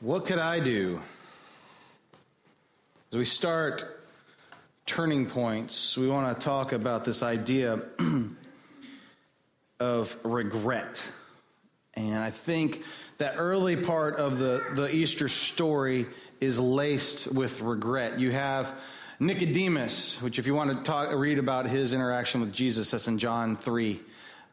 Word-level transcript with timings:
What 0.00 0.24
could 0.24 0.38
I 0.38 0.60
do? 0.60 0.98
As 3.12 3.18
we 3.18 3.26
start 3.26 4.02
turning 4.86 5.26
points, 5.26 5.98
we 5.98 6.08
want 6.08 6.34
to 6.34 6.42
talk 6.42 6.72
about 6.72 7.04
this 7.04 7.22
idea 7.22 7.82
of 9.80 10.16
regret. 10.24 11.06
And 11.92 12.16
I 12.16 12.30
think 12.30 12.82
that 13.18 13.34
early 13.36 13.76
part 13.76 14.16
of 14.16 14.38
the, 14.38 14.64
the 14.74 14.88
Easter 14.90 15.28
story 15.28 16.06
is 16.40 16.58
laced 16.58 17.30
with 17.34 17.60
regret. 17.60 18.18
You 18.18 18.32
have 18.32 18.74
Nicodemus, 19.18 20.22
which, 20.22 20.38
if 20.38 20.46
you 20.46 20.54
want 20.54 20.70
to 20.70 20.82
talk, 20.82 21.12
read 21.12 21.38
about 21.38 21.66
his 21.66 21.92
interaction 21.92 22.40
with 22.40 22.54
Jesus, 22.54 22.92
that's 22.92 23.06
in 23.06 23.18
John 23.18 23.58
3. 23.58 24.00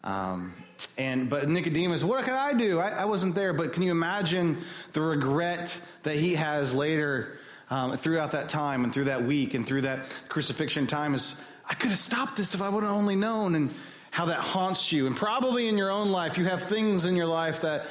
Um, 0.03 0.53
and 0.97 1.29
but 1.29 1.47
Nicodemus, 1.49 2.03
what 2.03 2.23
could 2.23 2.33
I 2.33 2.53
do? 2.53 2.79
I, 2.79 2.89
I, 2.89 3.05
wasn't 3.05 3.35
there, 3.35 3.53
but 3.53 3.73
can 3.73 3.83
you 3.83 3.91
imagine 3.91 4.57
the 4.93 5.01
regret 5.01 5.79
that 6.03 6.15
he 6.15 6.35
has 6.35 6.73
later 6.73 7.39
um, 7.69 7.97
throughout 7.97 8.31
that 8.31 8.49
time 8.49 8.83
and 8.83 8.93
through 8.93 9.05
that 9.05 9.23
week 9.23 9.53
and 9.53 9.65
through 9.65 9.81
that 9.81 10.19
crucifixion 10.29 10.87
time? 10.87 11.13
Is 11.13 11.41
I 11.69 11.73
could 11.73 11.89
have 11.89 11.99
stopped 11.99 12.37
this 12.37 12.53
if 12.53 12.61
I 12.61 12.69
would 12.69 12.83
have 12.83 12.93
only 12.93 13.15
known, 13.15 13.55
and 13.55 13.73
how 14.17 14.25
that 14.25 14.39
haunts 14.39 14.91
you. 14.91 15.05
And 15.05 15.15
probably 15.15 15.67
in 15.67 15.77
your 15.77 15.91
own 15.91 16.09
life, 16.09 16.39
you 16.39 16.45
have 16.45 16.63
things 16.63 17.05
in 17.05 17.15
your 17.15 17.27
life 17.27 17.61
that, 17.61 17.85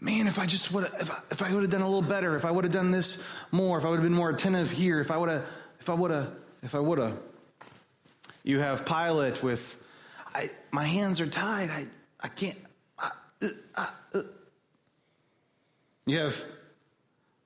man, 0.00 0.26
if 0.26 0.38
I 0.38 0.46
just 0.46 0.72
would, 0.72 0.84
if 0.84 1.10
I, 1.10 1.18
if 1.30 1.42
I 1.42 1.52
would 1.52 1.60
have 1.60 1.70
done 1.70 1.82
a 1.82 1.86
little 1.86 2.00
better, 2.00 2.36
if 2.36 2.46
I 2.46 2.50
would 2.50 2.64
have 2.64 2.72
done 2.72 2.90
this 2.90 3.22
more, 3.50 3.76
if 3.76 3.84
I 3.84 3.90
would 3.90 3.96
have 3.96 4.04
been 4.04 4.14
more 4.14 4.30
attentive 4.30 4.70
here, 4.70 4.98
if 4.98 5.10
I 5.10 5.18
would 5.18 5.28
have, 5.28 5.44
if 5.78 5.90
I 5.90 5.94
would 5.94 6.10
have, 6.10 6.34
if 6.62 6.74
I 6.74 6.80
would 6.80 6.98
have. 6.98 7.18
You 8.44 8.60
have 8.60 8.86
Pilate 8.86 9.42
with, 9.42 9.76
I, 10.34 10.48
my 10.70 10.84
hands 10.84 11.20
are 11.20 11.26
tied. 11.26 11.68
I, 11.68 11.84
I 12.22 12.28
can't. 12.28 12.58
Uh, 12.98 13.10
uh, 13.74 13.86
uh. 14.14 14.22
You 16.06 16.18
have 16.18 16.42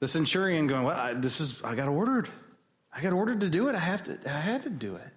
the 0.01 0.09
centurion 0.09 0.67
going, 0.67 0.84
well, 0.84 0.97
I, 0.97 1.15
this 1.15 1.41
is, 1.41 1.62
I 1.62 1.75
got 1.75 1.89
ordered. 1.89 2.29
I 2.92 3.00
got 3.00 3.12
ordered 3.12 3.41
to 3.41 3.48
do 3.48 3.69
it. 3.69 3.75
I 3.75 3.78
have 3.78 4.05
to, 4.05 4.19
I 4.31 4.39
had 4.39 4.62
to 4.62 4.70
do 4.70 4.97
it. 4.97 5.09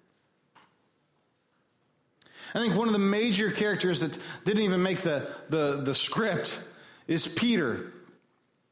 I 2.53 2.59
think 2.59 2.75
one 2.75 2.87
of 2.87 2.93
the 2.93 2.99
major 2.99 3.51
characters 3.51 3.99
that 3.99 4.17
didn't 4.43 4.63
even 4.63 4.81
make 4.81 5.01
the, 5.01 5.27
the, 5.49 5.81
the 5.83 5.93
script 5.93 6.67
is 7.07 7.27
Peter. 7.27 7.91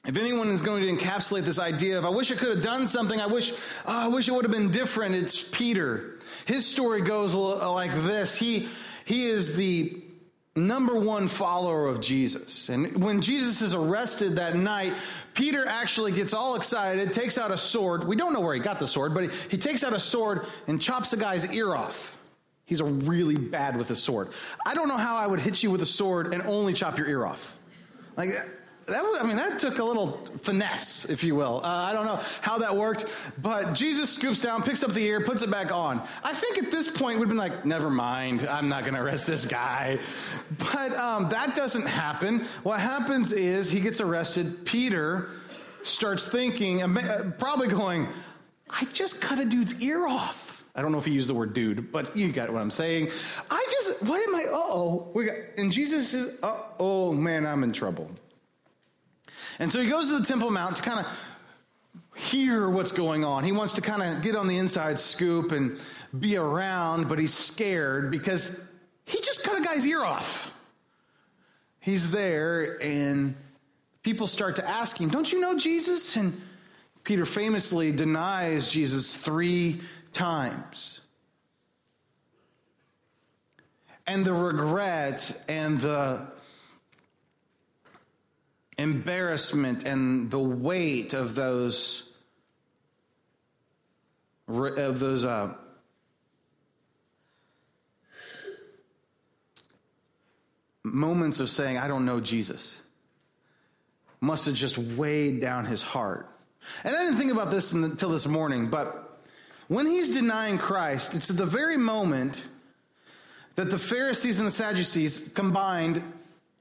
If 0.06 0.18
anyone 0.18 0.50
is 0.50 0.64
going 0.64 0.82
to 0.82 0.88
encapsulate 1.06 1.44
this 1.44 1.60
idea 1.60 1.98
of, 1.98 2.06
I 2.06 2.10
wish 2.10 2.32
I 2.32 2.36
could 2.36 2.56
have 2.56 2.64
done 2.64 2.88
something, 2.88 3.20
I 3.20 3.28
wish, 3.28 3.52
oh, 3.52 3.56
I 3.86 4.08
wish 4.08 4.28
it 4.28 4.32
would 4.32 4.46
have 4.46 4.54
been 4.54 4.72
different, 4.72 5.16
it's 5.16 5.48
Peter. 5.50 6.18
His 6.46 6.66
story 6.66 7.02
goes 7.02 7.36
like 7.36 7.94
this. 7.94 8.38
He, 8.38 8.70
he 9.06 9.28
is 9.28 9.56
the 9.56 10.02
number 10.58 11.00
one 11.00 11.28
follower 11.28 11.88
of 11.88 12.02
Jesus. 12.02 12.70
And 12.70 13.04
when 13.04 13.22
Jesus 13.22 13.62
is 13.62 13.74
arrested 13.74 14.38
that 14.38 14.56
night, 14.56 14.94
Peter 15.34 15.66
actually 15.68 16.12
gets 16.12 16.34
all 16.34 16.56
excited, 16.56 17.14
takes 17.14 17.38
out 17.38 17.52
a 17.52 17.58
sword. 17.58 18.08
We 18.08 18.16
don't 18.16 18.34
know 18.34 18.42
where 18.42 18.56
he 18.56 18.60
got 18.60 18.80
the 18.80 18.88
sword, 18.88 19.14
but 19.14 19.26
he, 19.26 19.30
he 19.50 19.58
takes 19.58 19.84
out 19.84 19.94
a 19.94 20.00
sword 20.00 20.46
and 20.68 20.82
chops 20.82 21.12
the 21.12 21.18
guy's 21.18 21.54
ear 21.56 21.74
off. 21.74 22.18
He's 22.66 22.82
a 22.82 22.86
really 22.86 23.38
bad 23.38 23.78
with 23.78 23.92
a 23.92 23.96
sword. 23.96 24.30
I 24.66 24.74
don't 24.74 24.90
know 24.90 24.98
how 24.98 25.16
I 25.16 25.26
would 25.26 25.40
hit 25.40 25.64
you 25.64 25.72
with 25.72 25.82
a 25.82 25.86
sword 25.86 26.34
and 26.34 26.42
only 26.44 26.74
chop 26.74 26.98
your 26.98 27.08
ear 27.08 27.26
off. 27.26 27.58
Like, 28.18 28.30
that 28.88 29.04
was, 29.04 29.20
I 29.20 29.26
mean, 29.26 29.36
that 29.36 29.60
took 29.60 29.80
a 29.80 29.84
little 29.84 30.14
finesse, 30.40 31.10
if 31.10 31.24
you 31.24 31.36
will. 31.36 31.62
Uh, 31.64 31.68
I 31.68 31.94
don't 31.94 32.06
know 32.06 32.20
how 32.42 32.58
that 32.60 32.76
worked, 32.76 33.06
but 33.42 33.74
Jesus 33.74 34.10
scoops 34.10 34.40
down, 34.40 34.64
picks 34.64 34.82
up 34.82 34.94
the 34.94 35.06
ear, 35.06 35.20
puts 35.22 35.42
it 35.42 35.52
back 35.52 35.74
on. 35.74 36.02
I 36.24 36.34
think 36.34 36.58
at 36.58 36.72
this 36.72 36.90
point 36.90 37.20
we'd 37.20 37.28
been 37.28 37.38
like, 37.38 37.66
never 37.66 37.90
mind, 37.90 38.48
I'm 38.48 38.70
not 38.70 38.84
going 38.84 38.94
to 38.94 39.02
arrest 39.02 39.28
this 39.28 39.46
guy. 39.46 40.00
But 40.58 40.94
um, 40.94 41.28
that 41.30 41.56
doesn't 41.58 41.86
happen. 41.86 42.46
What 42.64 42.80
happens 42.80 43.34
is 43.34 43.70
he 43.70 43.82
gets 43.82 44.00
arrested. 44.00 44.66
Peter 44.66 45.30
starts 45.84 46.28
thinking, 46.28 46.82
uh, 46.82 47.32
probably 47.40 47.68
going, 47.68 48.08
I 48.70 48.86
just 48.94 49.22
cut 49.22 49.40
a 49.40 49.46
dude's 49.46 49.82
ear 49.82 50.08
off. 50.08 50.64
I 50.76 50.82
don't 50.82 50.94
know 50.94 50.98
if 50.98 51.06
he 51.06 51.12
used 51.12 51.28
the 51.28 51.34
word 51.34 51.54
dude, 51.54 51.92
but 51.92 52.16
you 52.16 52.32
got 52.32 52.52
what 52.52 52.62
I'm 52.62 52.72
saying. 52.72 53.10
I 53.50 53.68
just, 53.72 54.04
what 54.04 54.26
am 54.26 54.36
I, 54.36 54.44
Uh 54.44 54.58
oh, 54.58 55.24
and 55.58 55.72
Jesus 55.74 56.14
is, 56.14 56.40
oh 56.42 57.12
man, 57.12 57.46
I'm 57.46 57.64
in 57.64 57.74
trouble. 57.74 58.10
And 59.60 59.72
so 59.72 59.82
he 59.82 59.90
goes 59.90 60.10
to 60.10 60.20
the 60.20 60.26
Temple 60.26 60.52
Mount 60.52 60.76
to 60.78 60.82
kind 60.82 61.00
of 61.00 61.08
hear 62.16 62.70
what's 62.70 62.92
going 62.92 63.24
on. 63.24 63.44
He 63.44 63.52
wants 63.52 63.74
to 63.74 63.82
kind 63.82 64.02
of 64.02 64.22
get 64.22 64.36
on 64.36 64.48
the 64.48 64.58
inside 64.58 65.00
scoop 65.00 65.52
and 65.52 65.80
be 66.18 66.38
around, 66.38 67.08
but 67.08 67.20
he's 67.20 67.34
scared 67.34 68.12
because 68.12 68.60
he 69.06 69.20
just 69.22 69.44
cut 69.44 69.60
a 69.60 69.64
guy's 69.64 69.86
ear 69.86 70.04
off. 70.04 70.54
He's 71.80 72.12
there, 72.12 72.82
and 72.84 73.36
people 74.04 74.28
start 74.28 74.58
to 74.58 74.68
ask 74.68 75.00
him, 75.00 75.10
Don't 75.10 75.32
you 75.32 75.40
know 75.40 75.58
Jesus? 75.58 76.16
And 76.18 76.42
Peter 77.04 77.24
famously 77.24 77.94
denies 77.94 78.70
Jesus 78.70 79.16
three 79.16 79.80
times. 80.12 81.00
And 84.06 84.26
the 84.26 84.34
regret 84.34 85.42
and 85.48 85.80
the 85.80 86.28
embarrassment 88.78 89.86
and 89.86 90.30
the 90.30 90.40
weight 90.40 91.14
of 91.14 91.36
those 91.36 92.04
of 94.48 95.00
those 95.00 95.26
uh, 95.26 95.54
moments 100.84 101.40
of 101.40 101.50
saying 101.50 101.78
i 101.78 101.88
don't 101.88 102.06
know 102.06 102.20
jesus 102.20 102.82
must 104.22 104.46
have 104.46 104.56
just 104.56 104.80
weighed 104.80 105.40
down 105.42 105.66
his 105.66 105.84
heart. 105.84 106.28
And 106.84 106.96
i 106.96 107.04
didn't 107.04 107.18
think 107.18 107.32
about 107.32 107.52
this 107.52 107.72
until 107.74 108.10
this 108.10 108.28
morning 108.28 108.70
but 108.70 109.20
when 109.68 109.86
he's 109.88 110.14
denying 110.14 110.60
christ 110.60 111.16
it's 111.16 111.30
at 111.30 111.38
the 111.38 111.46
very 111.46 111.78
moment 111.78 112.44
that 113.56 113.72
the 113.72 113.80
pharisees 113.80 114.38
and 114.38 114.48
the 114.48 114.52
sadducees 114.52 115.32
combined 115.34 116.02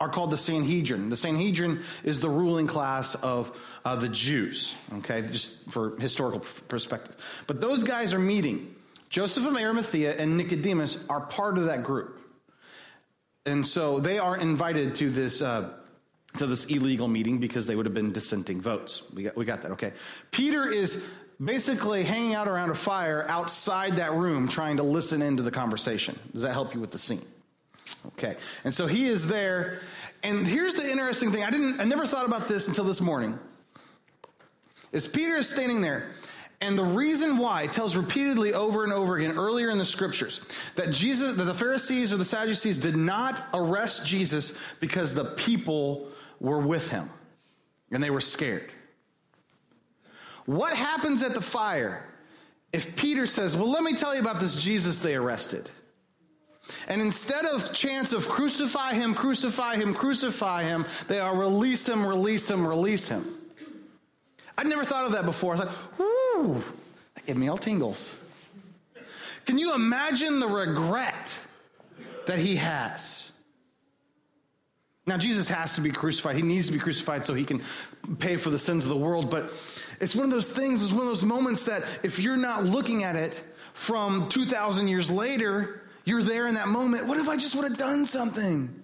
are 0.00 0.08
called 0.08 0.30
the 0.30 0.36
Sanhedrin. 0.36 1.08
The 1.08 1.16
Sanhedrin 1.16 1.82
is 2.04 2.20
the 2.20 2.28
ruling 2.28 2.66
class 2.66 3.14
of 3.14 3.58
uh, 3.84 3.96
the 3.96 4.08
Jews, 4.08 4.74
okay, 4.98 5.22
just 5.22 5.70
for 5.70 5.98
historical 5.98 6.40
perspective. 6.68 7.16
But 7.46 7.60
those 7.60 7.82
guys 7.82 8.12
are 8.12 8.18
meeting. 8.18 8.74
Joseph 9.08 9.46
of 9.46 9.56
Arimathea 9.56 10.16
and 10.16 10.36
Nicodemus 10.36 11.06
are 11.08 11.20
part 11.20 11.56
of 11.58 11.66
that 11.66 11.82
group. 11.82 12.20
And 13.46 13.66
so 13.66 14.00
they 14.00 14.18
are 14.18 14.36
invited 14.36 14.96
to 14.96 15.10
this. 15.10 15.40
Uh, 15.42 15.70
to 16.38 16.46
this 16.46 16.66
illegal 16.66 17.08
meeting 17.08 17.38
because 17.38 17.66
they 17.66 17.74
would 17.74 17.86
have 17.86 17.94
been 17.94 18.12
dissenting 18.12 18.60
votes. 18.60 19.10
We 19.14 19.22
got, 19.22 19.36
we 19.36 19.46
got 19.46 19.62
that, 19.62 19.70
okay. 19.72 19.92
Peter 20.30 20.68
is 20.68 21.02
basically 21.42 22.04
hanging 22.04 22.34
out 22.34 22.48
around 22.48 22.68
a 22.68 22.74
fire 22.74 23.24
outside 23.28 23.96
that 23.96 24.12
room 24.12 24.48
trying 24.48 24.76
to 24.76 24.82
listen 24.82 25.22
into 25.22 25.42
the 25.42 25.50
conversation. 25.50 26.18
Does 26.32 26.42
that 26.42 26.52
help 26.52 26.74
you 26.74 26.80
with 26.80 26.90
the 26.90 26.98
scene? 26.98 27.22
Okay. 28.08 28.36
And 28.64 28.74
so 28.74 28.86
he 28.86 29.06
is 29.06 29.26
there. 29.26 29.80
And 30.22 30.46
here's 30.46 30.74
the 30.74 30.90
interesting 30.90 31.32
thing. 31.32 31.44
I 31.44 31.50
didn't 31.50 31.80
I 31.80 31.84
never 31.84 32.06
thought 32.06 32.26
about 32.26 32.48
this 32.48 32.68
until 32.68 32.84
this 32.84 33.00
morning. 33.00 33.38
Is 34.92 35.06
Peter 35.06 35.36
is 35.36 35.48
standing 35.48 35.80
there. 35.80 36.10
And 36.60 36.78
the 36.78 36.84
reason 36.84 37.36
why 37.36 37.66
tells 37.66 37.96
repeatedly 37.96 38.54
over 38.54 38.82
and 38.82 38.92
over 38.92 39.18
again 39.18 39.36
earlier 39.36 39.68
in 39.68 39.76
the 39.76 39.84
scriptures 39.84 40.40
that 40.74 40.90
Jesus 40.90 41.36
that 41.36 41.44
the 41.44 41.54
Pharisees 41.54 42.12
or 42.12 42.16
the 42.16 42.24
Sadducees 42.24 42.78
did 42.78 42.96
not 42.96 43.48
arrest 43.52 44.06
Jesus 44.06 44.56
because 44.80 45.14
the 45.14 45.24
people 45.24 46.08
were 46.40 46.60
with 46.60 46.90
him 46.90 47.10
and 47.92 48.02
they 48.02 48.10
were 48.10 48.20
scared. 48.20 48.70
What 50.46 50.74
happens 50.76 51.22
at 51.22 51.34
the 51.34 51.42
fire 51.42 52.08
if 52.72 52.96
Peter 52.96 53.26
says, 53.26 53.56
"Well, 53.56 53.70
let 53.70 53.82
me 53.82 53.94
tell 53.94 54.14
you 54.14 54.20
about 54.20 54.40
this 54.40 54.56
Jesus 54.56 55.00
they 55.00 55.14
arrested." 55.14 55.70
And 56.88 57.00
instead 57.00 57.44
of 57.44 57.72
chants 57.72 58.12
of 58.12 58.28
crucify 58.28 58.94
him, 58.94 59.14
crucify 59.14 59.76
him, 59.76 59.94
crucify 59.94 60.64
him, 60.64 60.86
they 61.08 61.18
are 61.18 61.36
release 61.36 61.88
him, 61.88 62.06
release 62.06 62.50
him, 62.50 62.66
release 62.66 63.08
him. 63.08 63.24
I'd 64.58 64.66
never 64.66 64.84
thought 64.84 65.04
of 65.04 65.12
that 65.12 65.24
before. 65.24 65.54
I 65.54 65.58
was 65.58 65.66
like, 65.66 65.98
whoo, 65.98 66.64
that 67.14 67.26
gave 67.26 67.36
me 67.36 67.48
all 67.48 67.58
tingles. 67.58 68.14
Can 69.44 69.58
you 69.58 69.74
imagine 69.74 70.40
the 70.40 70.48
regret 70.48 71.38
that 72.26 72.38
he 72.38 72.56
has? 72.56 73.30
Now, 75.06 75.16
Jesus 75.16 75.48
has 75.48 75.76
to 75.76 75.80
be 75.80 75.92
crucified. 75.92 76.34
He 76.34 76.42
needs 76.42 76.66
to 76.66 76.72
be 76.72 76.80
crucified 76.80 77.24
so 77.24 77.32
he 77.32 77.44
can 77.44 77.62
pay 78.18 78.36
for 78.36 78.50
the 78.50 78.58
sins 78.58 78.84
of 78.84 78.90
the 78.90 78.96
world. 78.96 79.30
But 79.30 79.44
it's 80.00 80.16
one 80.16 80.24
of 80.24 80.32
those 80.32 80.48
things, 80.48 80.82
it's 80.82 80.90
one 80.90 81.02
of 81.02 81.06
those 81.06 81.22
moments 81.22 81.64
that 81.64 81.84
if 82.02 82.18
you're 82.18 82.36
not 82.36 82.64
looking 82.64 83.04
at 83.04 83.14
it 83.14 83.40
from 83.72 84.28
2,000 84.28 84.88
years 84.88 85.08
later, 85.08 85.82
you're 86.06 86.22
there 86.22 86.46
in 86.46 86.54
that 86.54 86.68
moment. 86.68 87.06
What 87.06 87.18
if 87.18 87.28
I 87.28 87.36
just 87.36 87.54
would 87.54 87.64
have 87.64 87.76
done 87.76 88.06
something? 88.06 88.82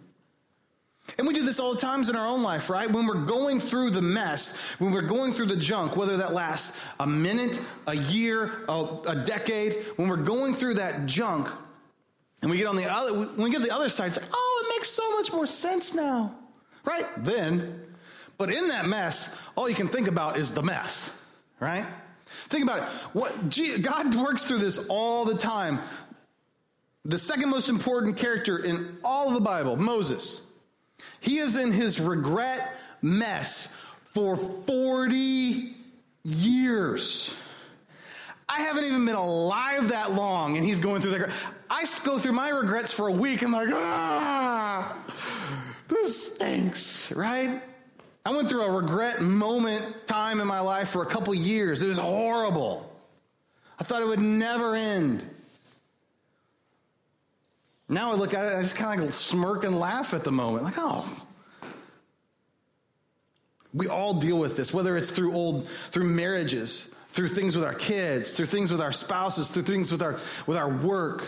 And 1.18 1.26
we 1.26 1.34
do 1.34 1.44
this 1.44 1.58
all 1.58 1.74
the 1.74 1.80
times 1.80 2.08
in 2.08 2.16
our 2.16 2.26
own 2.26 2.42
life, 2.42 2.70
right? 2.70 2.90
When 2.90 3.06
we're 3.06 3.24
going 3.24 3.60
through 3.60 3.90
the 3.90 4.02
mess, 4.02 4.56
when 4.78 4.92
we're 4.92 5.02
going 5.02 5.32
through 5.32 5.46
the 5.46 5.56
junk, 5.56 5.96
whether 5.96 6.18
that 6.18 6.32
lasts 6.32 6.76
a 7.00 7.06
minute, 7.06 7.60
a 7.86 7.94
year, 7.94 8.64
a, 8.68 8.98
a 9.06 9.16
decade, 9.24 9.84
when 9.96 10.08
we're 10.08 10.16
going 10.16 10.54
through 10.54 10.74
that 10.74 11.06
junk, 11.06 11.48
and 12.40 12.50
we 12.50 12.56
get 12.56 12.66
on 12.66 12.76
the 12.76 12.92
other, 12.92 13.12
when 13.14 13.42
we 13.42 13.50
get 13.50 13.62
the 13.62 13.74
other 13.74 13.88
side, 13.88 14.08
it's 14.08 14.20
like, 14.20 14.28
oh, 14.32 14.64
it 14.64 14.76
makes 14.76 14.90
so 14.90 15.16
much 15.16 15.32
more 15.32 15.46
sense 15.46 15.94
now, 15.94 16.34
right? 16.84 17.06
Then, 17.18 17.84
But 18.38 18.52
in 18.52 18.68
that 18.68 18.86
mess, 18.86 19.38
all 19.54 19.68
you 19.68 19.76
can 19.76 19.88
think 19.88 20.08
about 20.08 20.36
is 20.36 20.50
the 20.50 20.62
mess, 20.62 21.16
right? 21.60 21.86
Think 22.48 22.64
about 22.64 22.78
it. 22.78 22.84
What 23.12 23.32
God 23.82 24.14
works 24.14 24.42
through 24.44 24.58
this 24.58 24.86
all 24.88 25.24
the 25.24 25.36
time. 25.36 25.80
The 27.04 27.18
second 27.18 27.50
most 27.50 27.68
important 27.68 28.16
character 28.16 28.58
in 28.58 28.96
all 29.02 29.28
of 29.28 29.34
the 29.34 29.40
Bible, 29.40 29.76
Moses. 29.76 30.46
He 31.20 31.38
is 31.38 31.56
in 31.56 31.72
his 31.72 32.00
regret 32.00 32.76
mess 33.00 33.76
for 34.14 34.36
40 34.36 35.74
years. 36.24 37.36
I 38.48 38.60
haven't 38.60 38.84
even 38.84 39.06
been 39.06 39.14
alive 39.14 39.88
that 39.88 40.12
long, 40.12 40.56
and 40.56 40.64
he's 40.64 40.78
going 40.78 41.00
through 41.00 41.12
that. 41.12 41.30
I 41.70 41.84
go 42.04 42.18
through 42.18 42.32
my 42.32 42.50
regrets 42.50 42.92
for 42.92 43.08
a 43.08 43.12
week. 43.12 43.42
I'm 43.42 43.52
like, 43.52 43.70
ah, 43.72 44.96
this 45.88 46.34
stinks, 46.34 47.10
right? 47.12 47.62
I 48.24 48.36
went 48.36 48.48
through 48.48 48.62
a 48.62 48.70
regret 48.70 49.20
moment 49.20 50.06
time 50.06 50.40
in 50.40 50.46
my 50.46 50.60
life 50.60 50.90
for 50.90 51.02
a 51.02 51.06
couple 51.06 51.34
years. 51.34 51.82
It 51.82 51.88
was 51.88 51.98
horrible. 51.98 52.88
I 53.80 53.84
thought 53.84 54.02
it 54.02 54.06
would 54.06 54.20
never 54.20 54.76
end. 54.76 55.24
Now 57.92 58.10
I 58.10 58.14
look 58.14 58.32
at 58.32 58.46
it, 58.46 58.56
I 58.56 58.62
just 58.62 58.74
kind 58.74 58.98
of 58.98 59.04
like 59.04 59.14
smirk 59.14 59.64
and 59.64 59.78
laugh 59.78 60.14
at 60.14 60.24
the 60.24 60.32
moment, 60.32 60.64
like, 60.64 60.78
oh. 60.78 61.06
We 63.74 63.86
all 63.86 64.14
deal 64.14 64.38
with 64.38 64.56
this, 64.56 64.72
whether 64.72 64.96
it's 64.96 65.10
through 65.10 65.34
old, 65.34 65.68
through 65.90 66.04
marriages, 66.04 66.94
through 67.08 67.28
things 67.28 67.54
with 67.54 67.64
our 67.64 67.74
kids, 67.74 68.32
through 68.32 68.46
things 68.46 68.72
with 68.72 68.80
our 68.80 68.92
spouses, 68.92 69.50
through 69.50 69.64
things 69.64 69.92
with 69.92 70.02
our, 70.02 70.18
with 70.46 70.56
our 70.56 70.70
work, 70.70 71.22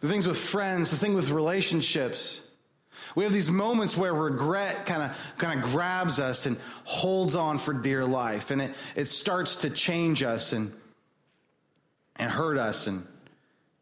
the 0.00 0.08
things 0.08 0.26
with 0.26 0.36
friends, 0.36 0.90
the 0.90 0.96
thing 0.98 1.14
with 1.14 1.30
relationships. 1.30 2.42
We 3.14 3.24
have 3.24 3.32
these 3.32 3.50
moments 3.50 3.96
where 3.96 4.12
regret 4.12 4.84
kind 4.84 5.02
of 5.02 5.16
kind 5.38 5.62
of 5.62 5.70
grabs 5.70 6.20
us 6.20 6.44
and 6.44 6.58
holds 6.84 7.34
on 7.34 7.58
for 7.58 7.72
dear 7.72 8.04
life, 8.04 8.50
and 8.50 8.60
it, 8.60 8.74
it 8.96 9.06
starts 9.06 9.56
to 9.56 9.70
change 9.70 10.22
us 10.22 10.52
and 10.52 10.72
and 12.16 12.30
hurt 12.30 12.58
us 12.58 12.86
and 12.86 13.06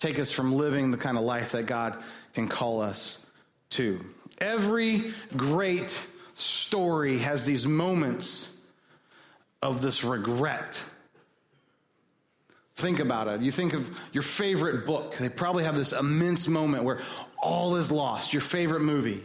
take 0.00 0.18
us 0.18 0.32
from 0.32 0.54
living 0.54 0.90
the 0.90 0.96
kind 0.96 1.16
of 1.16 1.22
life 1.22 1.52
that 1.52 1.66
God 1.66 1.96
can 2.34 2.48
call 2.48 2.80
us 2.80 3.24
to. 3.70 4.04
Every 4.38 5.12
great 5.36 5.90
story 6.34 7.18
has 7.18 7.44
these 7.44 7.66
moments 7.66 8.58
of 9.62 9.82
this 9.82 10.02
regret. 10.02 10.80
Think 12.76 12.98
about 12.98 13.28
it. 13.28 13.42
You 13.42 13.50
think 13.50 13.74
of 13.74 13.90
your 14.12 14.22
favorite 14.22 14.86
book. 14.86 15.16
They 15.18 15.28
probably 15.28 15.64
have 15.64 15.76
this 15.76 15.92
immense 15.92 16.48
moment 16.48 16.84
where 16.84 17.00
all 17.38 17.76
is 17.76 17.92
lost. 17.92 18.32
Your 18.32 18.40
favorite 18.40 18.80
movie. 18.80 19.22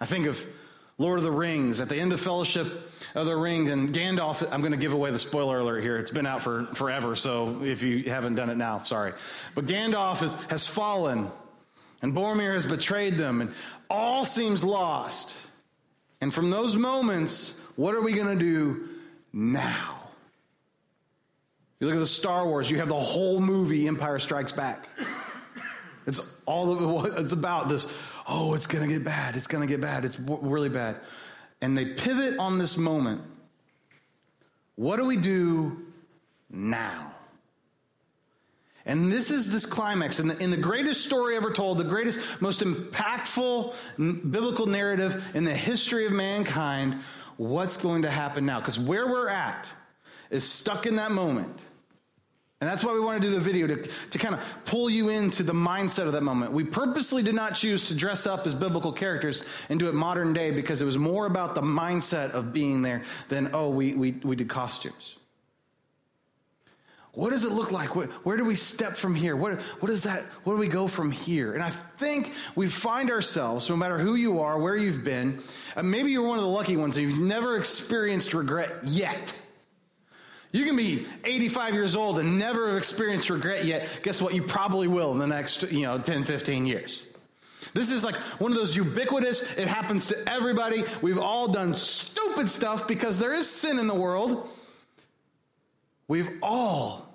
I 0.00 0.06
think 0.06 0.26
of 0.26 0.44
Lord 0.98 1.18
of 1.18 1.24
the 1.24 1.32
Rings 1.32 1.80
at 1.80 1.88
the 1.88 1.96
end 1.96 2.12
of 2.12 2.20
Fellowship 2.20 2.66
of 3.14 3.26
the 3.26 3.36
Ring 3.36 3.70
and 3.70 3.94
Gandalf. 3.94 4.46
I'm 4.50 4.60
going 4.60 4.72
to 4.72 4.78
give 4.78 4.92
away 4.92 5.12
the 5.12 5.18
spoiler 5.18 5.60
alert 5.60 5.82
here. 5.82 5.96
It's 5.96 6.10
been 6.10 6.26
out 6.26 6.42
for 6.42 6.66
forever, 6.74 7.14
so 7.14 7.62
if 7.62 7.84
you 7.84 8.02
haven't 8.04 8.34
done 8.34 8.50
it 8.50 8.56
now, 8.56 8.82
sorry. 8.82 9.12
But 9.54 9.66
Gandalf 9.66 10.22
is, 10.24 10.34
has 10.50 10.66
fallen, 10.66 11.30
and 12.02 12.14
Boromir 12.14 12.54
has 12.54 12.66
betrayed 12.66 13.14
them, 13.14 13.40
and 13.40 13.54
all 13.88 14.24
seems 14.24 14.64
lost. 14.64 15.36
And 16.20 16.34
from 16.34 16.50
those 16.50 16.76
moments, 16.76 17.62
what 17.76 17.94
are 17.94 18.02
we 18.02 18.12
going 18.12 18.36
to 18.36 18.44
do 18.44 18.88
now? 19.32 19.94
You 21.78 21.86
look 21.86 21.94
at 21.94 22.00
the 22.00 22.06
Star 22.08 22.44
Wars, 22.44 22.68
you 22.68 22.78
have 22.78 22.88
the 22.88 22.94
whole 22.94 23.40
movie 23.40 23.86
Empire 23.86 24.18
Strikes 24.18 24.50
Back. 24.50 24.88
It's 26.08 26.42
all 26.44 27.04
it's 27.04 27.32
about 27.32 27.68
this, 27.68 27.86
oh, 28.28 28.54
it's 28.54 28.66
going 28.66 28.86
to 28.86 28.92
get 28.92 29.04
bad. 29.04 29.36
It's 29.36 29.46
going 29.46 29.66
to 29.66 29.72
get 29.72 29.80
bad. 29.80 30.04
It's 30.04 30.18
really 30.20 30.68
bad. 30.68 30.98
And 31.60 31.76
they 31.76 31.86
pivot 31.86 32.38
on 32.38 32.58
this 32.58 32.76
moment. 32.76 33.22
What 34.76 34.96
do 34.98 35.06
we 35.06 35.16
do 35.16 35.86
now? 36.50 37.12
And 38.86 39.10
this 39.12 39.30
is 39.30 39.52
this 39.52 39.66
climax 39.66 40.20
in 40.20 40.28
the, 40.28 40.38
in 40.42 40.50
the 40.50 40.56
greatest 40.56 41.04
story 41.04 41.36
ever 41.36 41.52
told, 41.52 41.78
the 41.78 41.84
greatest, 41.84 42.20
most 42.40 42.60
impactful 42.60 43.74
biblical 43.96 44.66
narrative 44.66 45.30
in 45.34 45.44
the 45.44 45.54
history 45.54 46.06
of 46.06 46.12
mankind. 46.12 46.98
What's 47.36 47.76
going 47.76 48.02
to 48.02 48.10
happen 48.10 48.46
now? 48.46 48.60
Because 48.60 48.78
where 48.78 49.06
we're 49.06 49.28
at 49.28 49.66
is 50.30 50.44
stuck 50.44 50.86
in 50.86 50.96
that 50.96 51.10
moment. 51.10 51.58
And 52.60 52.68
that's 52.68 52.82
why 52.82 52.92
we 52.92 52.98
want 52.98 53.22
to 53.22 53.28
do 53.28 53.32
the 53.32 53.40
video 53.40 53.68
to, 53.68 53.88
to 54.10 54.18
kind 54.18 54.34
of 54.34 54.40
pull 54.64 54.90
you 54.90 55.10
into 55.10 55.44
the 55.44 55.52
mindset 55.52 56.06
of 56.06 56.12
that 56.14 56.22
moment. 56.22 56.50
We 56.50 56.64
purposely 56.64 57.22
did 57.22 57.36
not 57.36 57.54
choose 57.54 57.86
to 57.86 57.94
dress 57.94 58.26
up 58.26 58.48
as 58.48 58.54
biblical 58.54 58.92
characters 58.92 59.46
and 59.68 59.78
do 59.78 59.88
it 59.88 59.94
modern 59.94 60.32
day 60.32 60.50
because 60.50 60.82
it 60.82 60.84
was 60.84 60.98
more 60.98 61.26
about 61.26 61.54
the 61.54 61.60
mindset 61.60 62.32
of 62.32 62.52
being 62.52 62.82
there 62.82 63.04
than, 63.28 63.50
oh, 63.52 63.68
we, 63.70 63.94
we, 63.94 64.12
we 64.24 64.34
did 64.34 64.48
costumes. 64.48 65.14
What 67.12 67.30
does 67.30 67.44
it 67.44 67.52
look 67.52 67.70
like? 67.70 67.94
Where, 67.94 68.06
where 68.06 68.36
do 68.36 68.44
we 68.44 68.56
step 68.56 68.92
from 68.92 69.14
here? 69.14 69.36
What, 69.36 69.58
what 69.80 69.90
is 69.90 70.02
that? 70.02 70.22
Where 70.42 70.56
do 70.56 70.60
we 70.60 70.68
go 70.68 70.88
from 70.88 71.12
here? 71.12 71.54
And 71.54 71.62
I 71.62 71.70
think 71.70 72.32
we 72.56 72.68
find 72.68 73.10
ourselves, 73.10 73.68
no 73.68 73.76
matter 73.76 73.98
who 73.98 74.16
you 74.16 74.40
are, 74.40 74.60
where 74.60 74.76
you've 74.76 75.04
been, 75.04 75.40
maybe 75.80 76.10
you're 76.10 76.26
one 76.26 76.38
of 76.38 76.44
the 76.44 76.50
lucky 76.50 76.76
ones 76.76 76.96
and 76.96 77.08
you've 77.08 77.20
never 77.20 77.56
experienced 77.56 78.34
regret 78.34 78.84
yet. 78.84 79.34
You 80.50 80.64
can 80.64 80.76
be 80.76 81.06
85 81.24 81.74
years 81.74 81.94
old 81.94 82.18
and 82.18 82.38
never 82.38 82.68
have 82.68 82.78
experienced 82.78 83.28
regret 83.28 83.64
yet. 83.64 83.86
Guess 84.02 84.22
what? 84.22 84.34
You 84.34 84.42
probably 84.42 84.88
will 84.88 85.12
in 85.12 85.18
the 85.18 85.26
next, 85.26 85.70
you 85.70 85.82
know, 85.82 85.98
10, 85.98 86.24
15 86.24 86.66
years. 86.66 87.14
This 87.74 87.90
is 87.90 88.02
like 88.02 88.14
one 88.40 88.50
of 88.50 88.56
those 88.56 88.74
ubiquitous, 88.74 89.56
it 89.56 89.68
happens 89.68 90.06
to 90.06 90.28
everybody. 90.28 90.84
We've 91.02 91.18
all 91.18 91.48
done 91.48 91.74
stupid 91.74 92.50
stuff 92.50 92.88
because 92.88 93.18
there 93.18 93.34
is 93.34 93.48
sin 93.48 93.78
in 93.78 93.86
the 93.86 93.94
world. 93.94 94.48
We've 96.06 96.30
all 96.42 97.06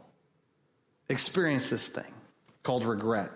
experienced 1.09 1.71
this 1.71 1.87
thing 1.87 2.11
called 2.61 2.85
regret. 2.85 3.31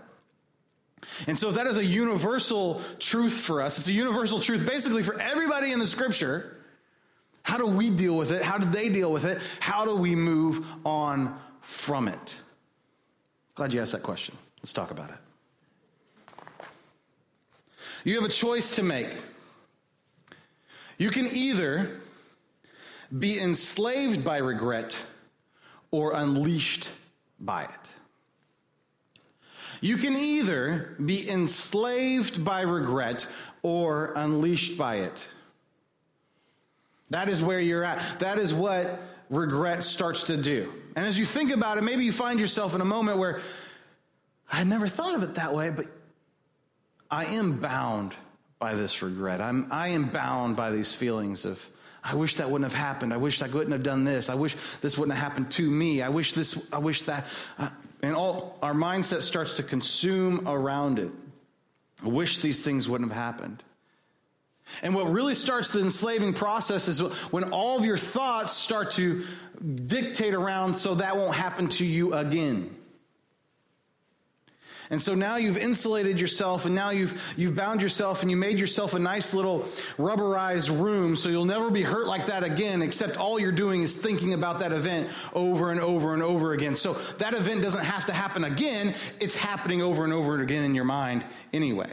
And 1.27 1.37
so, 1.37 1.49
if 1.49 1.55
that 1.55 1.67
is 1.67 1.77
a 1.77 1.85
universal 1.85 2.81
truth 2.99 3.33
for 3.33 3.61
us, 3.61 3.77
it's 3.77 3.87
a 3.87 3.93
universal 3.93 4.39
truth 4.39 4.67
basically 4.67 5.03
for 5.03 5.19
everybody 5.19 5.71
in 5.71 5.79
the 5.79 5.87
scripture. 5.87 6.56
How 7.47 7.55
do 7.55 7.65
we 7.65 7.89
deal 7.89 8.17
with 8.17 8.33
it? 8.33 8.41
How 8.41 8.57
did 8.57 8.73
they 8.73 8.89
deal 8.89 9.09
with 9.09 9.23
it? 9.23 9.39
How 9.61 9.85
do 9.85 9.95
we 9.95 10.15
move 10.15 10.67
on 10.85 11.39
from 11.61 12.09
it? 12.09 12.35
Glad 13.55 13.71
you 13.71 13.79
asked 13.79 13.93
that 13.93 14.03
question. 14.03 14.35
Let's 14.59 14.73
talk 14.73 14.91
about 14.91 15.11
it. 15.11 15.17
You 18.03 18.15
have 18.15 18.25
a 18.29 18.33
choice 18.33 18.75
to 18.75 18.83
make. 18.83 19.15
You 20.97 21.09
can 21.09 21.29
either 21.31 21.89
be 23.17 23.39
enslaved 23.39 24.25
by 24.25 24.39
regret 24.39 25.01
or 25.89 26.15
unleashed 26.15 26.89
by 27.39 27.63
it. 27.63 27.91
You 29.79 29.95
can 29.95 30.17
either 30.17 30.97
be 31.05 31.29
enslaved 31.29 32.43
by 32.43 32.63
regret 32.63 33.33
or 33.63 34.11
unleashed 34.17 34.77
by 34.77 34.95
it. 34.95 35.29
That 37.09 37.29
is 37.29 37.41
where 37.41 37.59
you're 37.59 37.83
at. 37.83 38.19
That 38.19 38.37
is 38.37 38.53
what 38.53 38.99
regret 39.29 39.83
starts 39.83 40.23
to 40.25 40.37
do. 40.37 40.73
And 40.95 41.05
as 41.05 41.17
you 41.17 41.25
think 41.25 41.51
about 41.51 41.77
it, 41.77 41.83
maybe 41.83 42.03
you 42.03 42.11
find 42.11 42.39
yourself 42.39 42.75
in 42.75 42.81
a 42.81 42.85
moment 42.85 43.17
where 43.17 43.41
I 44.51 44.63
never 44.63 44.87
thought 44.87 45.15
of 45.15 45.23
it 45.23 45.35
that 45.35 45.53
way, 45.53 45.69
but 45.69 45.85
I 47.09 47.25
am 47.25 47.59
bound 47.59 48.13
by 48.59 48.75
this 48.75 49.01
regret. 49.01 49.41
I'm, 49.41 49.67
I 49.71 49.89
am 49.89 50.09
bound 50.09 50.55
by 50.55 50.71
these 50.71 50.93
feelings 50.93 51.45
of, 51.45 51.67
I 52.03 52.15
wish 52.15 52.35
that 52.35 52.49
wouldn't 52.49 52.71
have 52.71 52.79
happened. 52.79 53.13
I 53.13 53.17
wish 53.17 53.41
I 53.41 53.47
couldn't 53.47 53.71
have 53.71 53.83
done 53.83 54.03
this. 54.03 54.29
I 54.29 54.35
wish 54.35 54.55
this 54.81 54.97
wouldn't 54.97 55.17
have 55.17 55.31
happened 55.31 55.51
to 55.53 55.69
me. 55.69 56.01
I 56.01 56.09
wish 56.09 56.33
this, 56.33 56.71
I 56.73 56.79
wish 56.79 57.03
that. 57.03 57.27
Uh, 57.57 57.69
and 58.01 58.15
all 58.15 58.57
our 58.61 58.73
mindset 58.73 59.21
starts 59.21 59.55
to 59.55 59.63
consume 59.63 60.47
around 60.47 60.99
it. 60.99 61.11
I 62.03 62.07
wish 62.07 62.39
these 62.39 62.59
things 62.59 62.87
wouldn't 62.87 63.11
have 63.11 63.21
happened. 63.21 63.63
And 64.83 64.93
what 64.93 65.09
really 65.09 65.33
starts 65.33 65.71
the 65.71 65.79
enslaving 65.79 66.33
process 66.33 66.87
is 66.87 66.99
when 67.31 67.51
all 67.51 67.77
of 67.77 67.85
your 67.85 67.97
thoughts 67.97 68.53
start 68.53 68.91
to 68.91 69.23
dictate 69.85 70.33
around 70.33 70.75
so 70.75 70.95
that 70.95 71.17
won't 71.17 71.35
happen 71.35 71.67
to 71.69 71.85
you 71.85 72.13
again. 72.13 72.77
And 74.89 75.01
so 75.01 75.15
now 75.15 75.35
you've 75.35 75.57
insulated 75.57 76.19
yourself 76.19 76.65
and 76.65 76.73
now 76.73 76.91
you've, 76.91 77.21
you've 77.35 77.55
bound 77.55 77.81
yourself 77.81 78.21
and 78.21 78.31
you 78.31 78.37
made 78.37 78.57
yourself 78.57 78.93
a 78.93 78.99
nice 78.99 79.33
little 79.33 79.61
rubberized 79.97 80.69
room 80.81 81.17
so 81.17 81.27
you'll 81.27 81.45
never 81.45 81.69
be 81.69 81.83
hurt 81.83 82.07
like 82.07 82.27
that 82.27 82.43
again, 82.43 82.81
except 82.81 83.17
all 83.17 83.37
you're 83.37 83.51
doing 83.51 83.83
is 83.83 83.93
thinking 83.93 84.33
about 84.33 84.59
that 84.59 84.71
event 84.71 85.09
over 85.33 85.71
and 85.71 85.81
over 85.81 86.13
and 86.13 86.23
over 86.23 86.53
again. 86.53 86.75
So 86.75 86.93
that 87.17 87.33
event 87.33 87.63
doesn't 87.63 87.83
have 87.83 88.05
to 88.05 88.13
happen 88.13 88.45
again. 88.45 88.93
It's 89.19 89.35
happening 89.35 89.81
over 89.81 90.05
and 90.05 90.13
over 90.13 90.39
again 90.39 90.63
in 90.63 90.73
your 90.73 90.85
mind 90.85 91.25
anyway. 91.51 91.91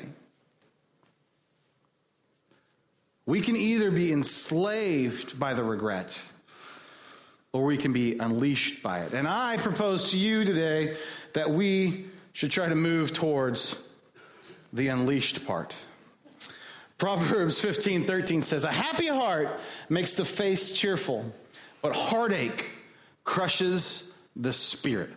We 3.26 3.40
can 3.40 3.57
either 3.57 3.90
be 3.90 4.12
enslaved 4.12 5.38
by 5.38 5.54
the 5.54 5.64
regret 5.64 6.19
or 7.52 7.64
we 7.64 7.76
can 7.76 7.93
be 7.93 8.19
unleashed 8.19 8.83
by 8.83 9.00
it. 9.00 9.14
And 9.14 9.26
I 9.28 9.57
propose 9.57 10.11
to 10.11 10.19
you 10.19 10.45
today 10.45 10.97
that 11.33 11.50
we 11.50 12.07
should 12.33 12.50
try 12.50 12.69
to 12.69 12.75
move 12.75 13.12
towards 13.12 13.81
the 14.73 14.88
unleashed 14.88 15.47
part. 15.47 15.76
Proverbs 16.99 17.61
15 17.61 18.04
13 18.04 18.43
says, 18.43 18.64
A 18.64 18.73
happy 18.73 19.07
heart 19.07 19.49
makes 19.88 20.14
the 20.14 20.25
face 20.25 20.73
cheerful, 20.73 21.25
but 21.81 21.95
heartache 21.95 22.71
crushes 23.25 24.16
the 24.37 24.52
spirit. 24.52 25.14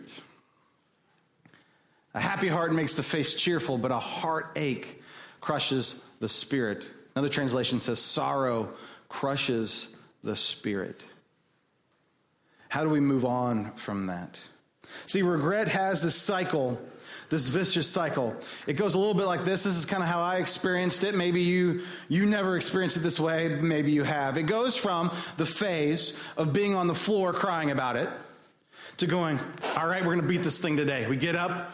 A 2.14 2.20
happy 2.20 2.48
heart 2.48 2.72
makes 2.72 2.94
the 2.94 3.02
face 3.02 3.34
cheerful, 3.34 3.78
but 3.78 3.90
a 3.90 3.98
heartache 3.98 5.02
crushes 5.40 6.04
the 6.20 6.28
spirit. 6.28 6.90
Another 7.18 7.34
translation 7.34 7.80
says, 7.80 7.98
Sorrow 7.98 8.72
crushes 9.08 9.96
the 10.22 10.36
spirit. 10.36 11.00
How 12.68 12.84
do 12.84 12.90
we 12.90 13.00
move 13.00 13.24
on 13.24 13.72
from 13.72 14.06
that? 14.06 14.40
See, 15.06 15.22
regret 15.22 15.66
has 15.66 16.00
this 16.00 16.14
cycle, 16.14 16.80
this 17.28 17.48
vicious 17.48 17.88
cycle. 17.88 18.36
It 18.68 18.74
goes 18.74 18.94
a 18.94 19.00
little 19.00 19.14
bit 19.14 19.26
like 19.26 19.44
this. 19.44 19.64
This 19.64 19.74
is 19.74 19.84
kind 19.84 20.00
of 20.00 20.08
how 20.08 20.20
I 20.20 20.36
experienced 20.36 21.02
it. 21.02 21.16
Maybe 21.16 21.40
you 21.40 21.80
you 22.06 22.24
never 22.24 22.56
experienced 22.56 22.96
it 22.96 23.00
this 23.00 23.18
way, 23.18 23.48
maybe 23.48 23.90
you 23.90 24.04
have. 24.04 24.38
It 24.38 24.44
goes 24.44 24.76
from 24.76 25.10
the 25.38 25.46
phase 25.46 26.16
of 26.36 26.52
being 26.52 26.76
on 26.76 26.86
the 26.86 26.94
floor 26.94 27.32
crying 27.32 27.72
about 27.72 27.96
it 27.96 28.08
to 28.98 29.08
going, 29.08 29.40
"All 29.76 29.88
right, 29.88 30.04
we're 30.04 30.14
going 30.14 30.22
to 30.22 30.28
beat 30.28 30.44
this 30.44 30.58
thing 30.58 30.76
today." 30.76 31.08
We 31.08 31.16
get 31.16 31.34
up, 31.34 31.72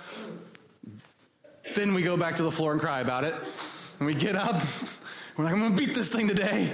then 1.75 1.93
we 1.93 2.01
go 2.01 2.17
back 2.17 2.37
to 2.37 2.43
the 2.43 2.51
floor 2.51 2.73
and 2.73 2.81
cry 2.81 3.01
about 3.01 3.25
it. 3.25 3.35
And 3.99 4.07
we 4.07 4.15
get 4.15 4.37
up, 4.37 4.61
we're 5.37 5.45
like, 5.45 5.55
I'm 5.55 5.61
going 5.61 5.76
to 5.76 5.87
beat 5.87 5.95
this 5.95 6.09
thing 6.09 6.29
today. 6.29 6.73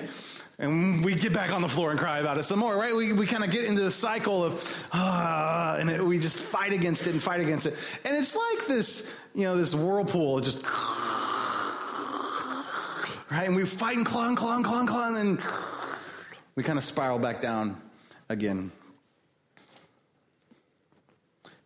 And 0.58 1.02
we 1.02 1.14
get 1.14 1.32
back 1.32 1.52
on 1.52 1.62
the 1.62 1.68
floor 1.68 1.90
and 1.90 1.98
cry 1.98 2.18
about 2.18 2.36
it 2.36 2.42
some 2.42 2.58
more, 2.58 2.76
right? 2.76 2.94
We, 2.94 3.14
we 3.14 3.26
kind 3.26 3.42
of 3.42 3.50
get 3.50 3.64
into 3.64 3.80
the 3.80 3.90
cycle 3.90 4.44
of, 4.44 4.88
ah, 4.92 5.76
and 5.78 5.88
it, 5.88 6.04
we 6.04 6.18
just 6.18 6.36
fight 6.36 6.74
against 6.74 7.06
it 7.06 7.12
and 7.12 7.22
fight 7.22 7.40
against 7.40 7.64
it. 7.64 7.74
And 8.04 8.14
it's 8.14 8.36
like 8.36 8.66
this, 8.66 9.10
you 9.34 9.44
know, 9.44 9.56
this 9.56 9.74
whirlpool 9.74 10.40
just, 10.40 10.62
right? 13.30 13.46
And 13.46 13.56
we 13.56 13.64
fight 13.64 13.96
and 13.96 14.04
claw 14.04 14.28
and 14.28 14.36
claw 14.36 14.56
and 14.56 14.62
claw 14.62 14.80
and 14.80 14.88
claw, 14.88 15.08
and 15.08 15.16
then 15.16 15.38
we 16.56 16.62
kind 16.62 16.78
of 16.78 16.84
spiral 16.84 17.18
back 17.18 17.40
down 17.40 17.80
again. 18.28 18.70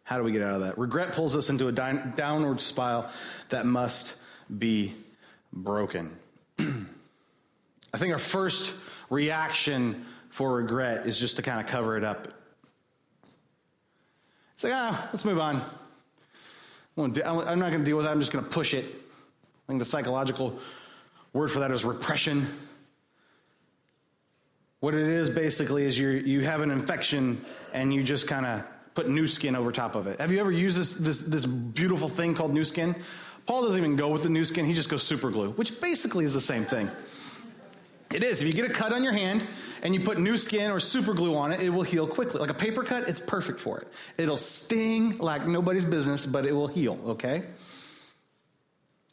How 0.05 0.19
do 0.19 0.23
we 0.23 0.31
get 0.31 0.43
out 0.43 0.55
of 0.55 0.61
that? 0.61 0.79
Regret 0.79 1.15
pulls 1.15 1.35
us 1.35 1.51
into 1.51 1.67
a 1.67 1.73
downward 1.73 2.61
spiral 2.61 3.07
that 3.49 3.67
must 3.67 4.17
be 4.57 4.95
broken. 5.53 6.17
I 6.59 7.99
think 7.99 8.13
our 8.13 8.19
first 8.19 8.75
reaction 9.11 10.07
for 10.31 10.55
regret 10.55 11.07
is 11.07 11.19
just 11.19 11.37
to 11.37 11.43
kind 11.43 11.61
of 11.61 11.67
cover 11.67 11.97
it 11.97 12.05
up. 12.05 12.29
It's 14.55 14.65
like, 14.65 14.73
ah, 14.75 15.09
let's 15.13 15.25
move 15.25 15.39
on. 15.39 15.63
I'm 16.97 17.13
not 17.13 17.71
going 17.71 17.79
to 17.79 17.85
deal 17.85 17.97
with 17.97 18.07
that. 18.07 18.13
I'm 18.13 18.21
just 18.21 18.33
going 18.33 18.45
to 18.45 18.51
push 18.51 18.73
it. 18.75 18.85
I 18.85 19.67
think 19.67 19.81
the 19.81 19.85
psychological 19.85 20.59
word 21.33 21.51
for 21.51 21.61
that 21.61 21.71
is 21.71 21.85
repression. 21.85 22.47
What 24.81 24.95
it 24.95 25.01
is 25.01 25.31
basically 25.31 25.85
is 25.85 25.99
you 25.99 26.11
you 26.11 26.43
have 26.43 26.61
an 26.61 26.71
infection 26.71 27.43
and 27.73 27.93
you 27.93 28.03
just 28.03 28.29
kind 28.29 28.45
of 28.45 28.65
put 28.95 29.09
new 29.09 29.27
Skin 29.27 29.57
over 29.57 29.73
top 29.73 29.95
of 29.95 30.07
it. 30.07 30.21
Have 30.21 30.31
you 30.31 30.39
ever 30.39 30.53
used 30.53 30.77
this, 30.77 30.93
this, 30.97 31.19
this 31.19 31.45
beautiful 31.45 32.09
thing 32.09 32.35
called 32.35 32.53
new 32.55 32.65
Skin? 32.65 32.95
Paul 33.47 33.63
doesn't 33.63 33.79
even 33.79 33.97
go 33.97 34.09
with 34.09 34.23
the 34.23 34.29
new 34.29 34.45
Skin, 34.45 34.65
he 34.65 34.75
just 34.75 34.89
goes 34.89 35.03
super 35.03 35.31
glue, 35.31 35.51
which 35.51 35.81
basically 35.81 36.25
is 36.25 36.33
the 36.33 36.41
same 36.41 36.65
thing. 36.65 36.91
It 38.13 38.23
is. 38.23 38.41
If 38.41 38.47
you 38.47 38.55
get 38.55 38.71
a 38.71 38.73
cut 38.73 38.93
on 38.93 39.03
your 39.03 39.13
hand 39.13 39.45
and 39.83 39.93
you 39.93 40.01
put 40.01 40.21
new 40.21 40.37
Skin 40.37 40.71
or 40.71 40.79
super 40.79 41.15
glue 41.15 41.37
on 41.37 41.53
it, 41.53 41.61
it 41.61 41.71
will 41.71 41.83
heal 41.83 42.07
quickly. 42.07 42.41
Like 42.41 42.51
a 42.51 42.55
paper 42.55 42.85
cut, 42.85 43.09
it's 43.09 43.21
perfect 43.21 43.59
for 43.59 43.81
it. 43.81 43.89
It'll 44.17 44.37
sting 44.37 45.19
like 45.19 45.47
nobody's 45.47 45.85
business, 45.85 46.25
but 46.25 46.47
it 46.47 46.53
will 46.53 46.69
heal, 46.69 46.99
okay? 47.07 47.43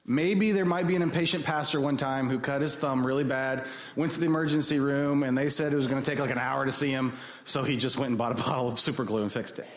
Maybe 0.06 0.52
there 0.52 0.66
might 0.66 0.88
be 0.88 0.96
an 0.96 1.02
impatient 1.02 1.44
pastor 1.46 1.80
one 1.80 1.98
time 1.98 2.30
who 2.30 2.40
cut 2.40 2.62
his 2.62 2.76
thumb 2.76 3.06
really 3.06 3.24
bad, 3.24 3.66
went 3.96 4.12
to 4.14 4.20
the 4.20 4.26
emergency 4.26 4.80
room, 4.80 5.24
and 5.24 5.38
they 5.38 5.50
said 5.50 5.74
it 5.74 5.76
was 5.76 5.88
going 5.88 6.02
to 6.02 6.10
take 6.10 6.20
like 6.20 6.32
an 6.32 6.40
hour 6.40 6.66
to 6.66 6.72
see 6.72 6.92
him, 6.92 7.14
so 7.46 7.64
he 7.64 7.78
just 7.78 7.98
went 7.98 8.10
and 8.10 8.18
bought 8.18 8.32
a 8.32 8.36
bottle 8.44 8.68
of 8.68 8.80
super 8.80 9.04
glue 9.04 9.22
and 9.22 9.32
fixed 9.32 9.60
it. 9.60 9.68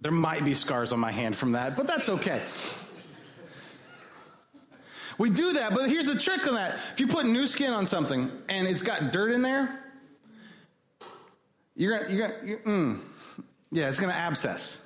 There 0.00 0.12
might 0.12 0.44
be 0.44 0.54
scars 0.54 0.92
on 0.92 1.00
my 1.00 1.12
hand 1.12 1.36
from 1.36 1.52
that, 1.52 1.76
but 1.76 1.86
that's 1.86 2.08
okay. 2.08 2.42
We 5.18 5.30
do 5.30 5.54
that, 5.54 5.72
but 5.72 5.88
here's 5.88 6.06
the 6.06 6.18
trick 6.18 6.46
on 6.46 6.54
that. 6.54 6.74
If 6.92 7.00
you 7.00 7.06
put 7.06 7.26
new 7.26 7.46
Skin 7.46 7.72
on 7.72 7.86
something 7.86 8.30
and 8.48 8.66
it's 8.68 8.82
got 8.82 9.12
dirt 9.12 9.32
in 9.32 9.42
there, 9.42 9.80
you're 11.74 11.98
gonna, 11.98 12.12
you're 12.12 12.28
gonna, 12.28 12.46
you're, 12.46 12.58
mm, 12.58 13.00
yeah, 13.70 13.88
it's 13.88 14.00
gonna 14.00 14.12
abscess. 14.12 14.80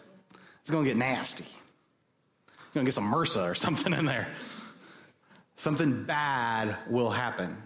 It's 0.63 0.71
gonna 0.71 0.85
get 0.85 0.97
nasty. 0.97 1.45
You're 1.45 2.75
gonna 2.75 2.85
get 2.85 2.95
some 2.95 3.13
MRSA 3.13 3.51
or 3.51 3.55
something 3.55 3.93
in 3.93 4.05
there. 4.05 4.29
Something 5.57 6.05
bad 6.05 6.77
will 6.89 7.11
happen. 7.11 7.57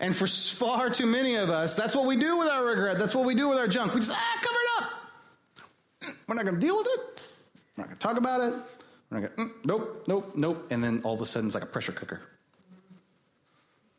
And 0.00 0.16
for 0.16 0.26
far 0.26 0.90
too 0.90 1.06
many 1.06 1.36
of 1.36 1.50
us, 1.50 1.74
that's 1.74 1.94
what 1.94 2.06
we 2.06 2.16
do 2.16 2.38
with 2.38 2.48
our 2.48 2.64
regret. 2.64 2.98
That's 2.98 3.14
what 3.14 3.24
we 3.24 3.34
do 3.34 3.48
with 3.48 3.58
our 3.58 3.68
junk. 3.68 3.94
We 3.94 4.00
just, 4.00 4.12
ah, 4.12 4.38
cover 4.40 4.58
it 4.58 4.82
up. 4.82 6.16
We're 6.26 6.34
not 6.34 6.44
gonna 6.44 6.58
deal 6.58 6.76
with 6.76 6.86
it. 6.86 7.22
We're 7.76 7.82
not 7.82 7.88
gonna 7.88 8.00
talk 8.00 8.16
about 8.16 8.40
it. 8.40 8.54
And 9.12 9.26
I 9.26 9.28
go, 9.28 9.34
mm, 9.34 9.50
nope, 9.64 10.04
nope, 10.06 10.32
nope. 10.34 10.66
And 10.70 10.82
then 10.82 11.02
all 11.04 11.12
of 11.14 11.20
a 11.20 11.26
sudden 11.26 11.48
it's 11.48 11.54
like 11.54 11.62
a 11.62 11.66
pressure 11.66 11.92
cooker. 11.92 12.22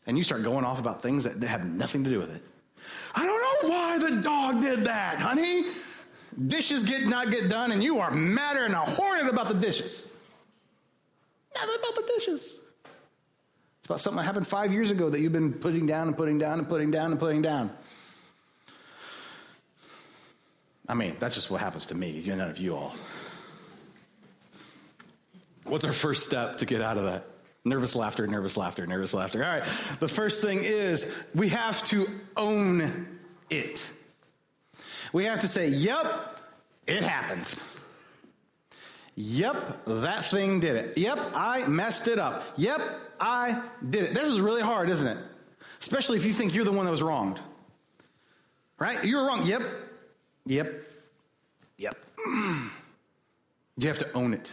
And 0.08 0.18
you 0.18 0.24
start 0.24 0.44
going 0.44 0.66
off 0.66 0.80
about 0.80 1.04
things 1.04 1.24
that 1.24 1.48
have 1.48 1.66
nothing 1.66 2.04
to 2.04 2.10
do 2.10 2.18
with 2.18 2.36
it. 2.36 2.42
I 3.14 3.26
don't 3.26 3.70
know 3.70 3.70
why 3.70 3.98
the 4.00 4.22
dog 4.22 4.62
did 4.62 4.86
that, 4.86 5.20
honey. 5.20 5.68
Dishes 6.48 6.84
get 6.84 7.06
not 7.06 7.30
get 7.30 7.48
done, 7.48 7.72
and 7.72 7.84
you 7.84 8.00
are 8.00 8.10
madder 8.10 8.66
and 8.66 8.74
a 8.74 8.80
hornet 8.80 9.32
about 9.32 9.48
the 9.48 9.54
dishes. 9.54 10.12
Nothing 11.54 11.76
about 11.80 11.96
the 11.96 12.12
dishes. 12.18 12.60
It's 13.78 13.86
about 13.86 14.02
something 14.02 14.18
that 14.18 14.24
happened 14.24 14.48
five 14.48 14.74
years 14.74 14.90
ago 14.90 15.10
that 15.10 15.22
you've 15.22 15.32
been 15.32 15.54
putting 15.54 15.86
down 15.86 16.08
and 16.08 16.18
putting 16.18 16.40
down 16.40 16.58
and 16.58 16.68
putting 16.68 16.90
down 16.90 17.12
and 17.12 17.20
putting 17.20 17.44
down. 17.44 17.72
I 20.90 20.96
mean, 20.96 21.16
that's 21.20 21.36
just 21.36 21.52
what 21.52 21.62
happens 21.62 21.86
to 21.88 21.96
me, 21.96 22.24
none 22.26 22.42
of 22.42 22.58
you 22.58 22.76
all. 22.76 22.96
What's 25.66 25.86
our 25.86 25.94
first 25.94 26.26
step 26.26 26.58
to 26.58 26.66
get 26.66 26.82
out 26.82 26.98
of 26.98 27.06
that? 27.06 27.26
Nervous 27.66 27.96
laughter, 27.96 28.28
nervous 28.28 28.58
laughter, 28.58 28.86
nervous 28.86 29.14
laughter. 29.14 29.44
All 29.44 29.50
right. 29.50 29.64
The 30.00 30.08
first 30.08 30.42
thing 30.42 30.60
is 30.62 31.16
we 31.34 31.50
have 31.50 31.82
to 31.86 32.08
own 32.36 33.20
it. 33.50 33.90
We 35.14 35.26
have 35.26 35.42
to 35.42 35.48
say, 35.48 35.70
yep, 35.70 36.06
it 36.88 37.04
happened. 37.04 37.48
Yep, 39.16 39.86
that 39.86 40.26
thing 40.26 40.60
did 40.60 40.76
it. 40.76 40.98
Yep, 40.98 41.20
I 41.36 41.68
messed 41.68 42.08
it 42.08 42.18
up. 42.18 42.44
Yep, 42.58 42.82
I 43.20 43.62
did 43.88 44.06
it. 44.06 44.14
This 44.14 44.28
is 44.28 44.42
really 44.42 44.64
hard, 44.64 44.90
isn't 44.90 45.08
it? 45.08 45.18
Especially 45.80 46.18
if 46.18 46.26
you 46.26 46.34
think 46.34 46.56
you're 46.56 46.66
the 46.66 46.72
one 46.72 46.86
that 46.86 46.92
was 46.92 47.04
wronged. 47.04 47.40
Right? 48.80 49.04
You 49.06 49.18
were 49.18 49.26
wrong. 49.26 49.46
Yep. 49.46 49.62
Yep. 50.48 50.74
Yep. 51.78 51.98
You 53.76 53.88
have 53.88 53.98
to 53.98 54.14
own 54.14 54.36
it. 54.36 54.52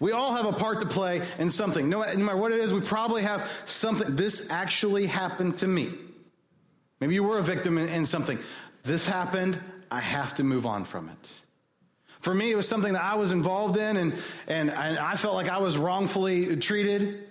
We 0.00 0.12
all 0.12 0.34
have 0.34 0.46
a 0.46 0.52
part 0.52 0.80
to 0.80 0.86
play 0.86 1.22
in 1.38 1.50
something. 1.50 1.88
No, 1.88 2.02
no 2.02 2.24
matter 2.24 2.36
what 2.36 2.52
it 2.52 2.60
is, 2.60 2.72
we 2.72 2.80
probably 2.80 3.22
have 3.22 3.50
something. 3.64 4.16
This 4.16 4.50
actually 4.50 5.06
happened 5.06 5.58
to 5.58 5.66
me. 5.66 5.92
Maybe 7.00 7.14
you 7.14 7.24
were 7.24 7.38
a 7.38 7.42
victim 7.42 7.78
in, 7.78 7.88
in 7.88 8.06
something. 8.06 8.38
This 8.82 9.06
happened. 9.06 9.60
I 9.90 10.00
have 10.00 10.34
to 10.36 10.44
move 10.44 10.66
on 10.66 10.84
from 10.84 11.08
it. 11.08 11.32
For 12.20 12.34
me, 12.34 12.50
it 12.50 12.56
was 12.56 12.66
something 12.66 12.94
that 12.94 13.04
I 13.04 13.16
was 13.16 13.32
involved 13.32 13.76
in, 13.76 13.98
and, 13.98 14.14
and, 14.46 14.70
and 14.70 14.98
I 14.98 15.14
felt 15.14 15.34
like 15.34 15.50
I 15.50 15.58
was 15.58 15.76
wrongfully 15.76 16.56
treated. 16.56 17.28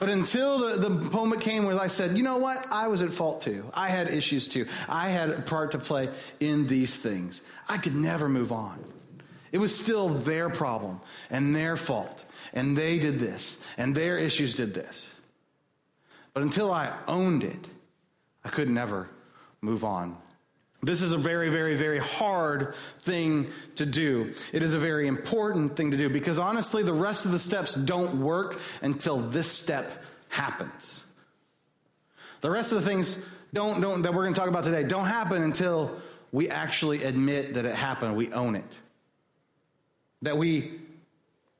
But 0.00 0.08
until 0.08 0.58
the, 0.58 0.88
the 0.88 0.90
moment 0.90 1.40
came 1.40 1.64
where 1.64 1.80
I 1.80 1.88
said, 1.88 2.16
you 2.16 2.22
know 2.22 2.36
what? 2.36 2.64
I 2.70 2.88
was 2.88 3.02
at 3.02 3.12
fault 3.12 3.40
too. 3.40 3.70
I 3.74 3.88
had 3.88 4.08
issues 4.08 4.48
too. 4.48 4.66
I 4.88 5.08
had 5.08 5.30
a 5.30 5.40
part 5.40 5.72
to 5.72 5.78
play 5.78 6.08
in 6.40 6.66
these 6.66 6.96
things. 6.96 7.42
I 7.68 7.78
could 7.78 7.94
never 7.94 8.28
move 8.28 8.52
on. 8.52 8.84
It 9.52 9.58
was 9.58 9.78
still 9.78 10.08
their 10.08 10.50
problem 10.50 11.00
and 11.30 11.54
their 11.54 11.76
fault. 11.76 12.24
And 12.52 12.76
they 12.76 12.98
did 12.98 13.18
this, 13.18 13.62
and 13.76 13.94
their 13.94 14.18
issues 14.18 14.54
did 14.54 14.74
this. 14.74 15.10
But 16.32 16.42
until 16.42 16.72
I 16.72 16.92
owned 17.06 17.44
it, 17.44 17.66
I 18.44 18.48
could 18.48 18.70
never 18.70 19.08
move 19.60 19.84
on. 19.84 20.16
This 20.82 21.02
is 21.02 21.10
a 21.10 21.18
very, 21.18 21.48
very, 21.48 21.74
very 21.74 21.98
hard 21.98 22.74
thing 23.00 23.48
to 23.76 23.84
do. 23.84 24.32
It 24.52 24.62
is 24.62 24.74
a 24.74 24.78
very 24.78 25.08
important 25.08 25.76
thing 25.76 25.90
to 25.90 25.96
do 25.96 26.08
because 26.08 26.38
honestly, 26.38 26.84
the 26.84 26.92
rest 26.92 27.24
of 27.24 27.32
the 27.32 27.38
steps 27.38 27.74
don't 27.74 28.20
work 28.20 28.60
until 28.80 29.18
this 29.18 29.50
step 29.50 30.04
happens. 30.28 31.04
The 32.42 32.50
rest 32.50 32.70
of 32.70 32.80
the 32.80 32.86
things 32.86 33.24
don't, 33.52 33.80
don't, 33.80 34.02
that 34.02 34.14
we're 34.14 34.22
going 34.22 34.34
to 34.34 34.38
talk 34.38 34.48
about 34.48 34.62
today 34.62 34.84
don't 34.84 35.06
happen 35.06 35.42
until 35.42 36.00
we 36.30 36.48
actually 36.48 37.02
admit 37.02 37.54
that 37.54 37.64
it 37.64 37.74
happened, 37.74 38.14
we 38.14 38.32
own 38.32 38.54
it 38.54 38.64
that 40.22 40.36
we 40.38 40.80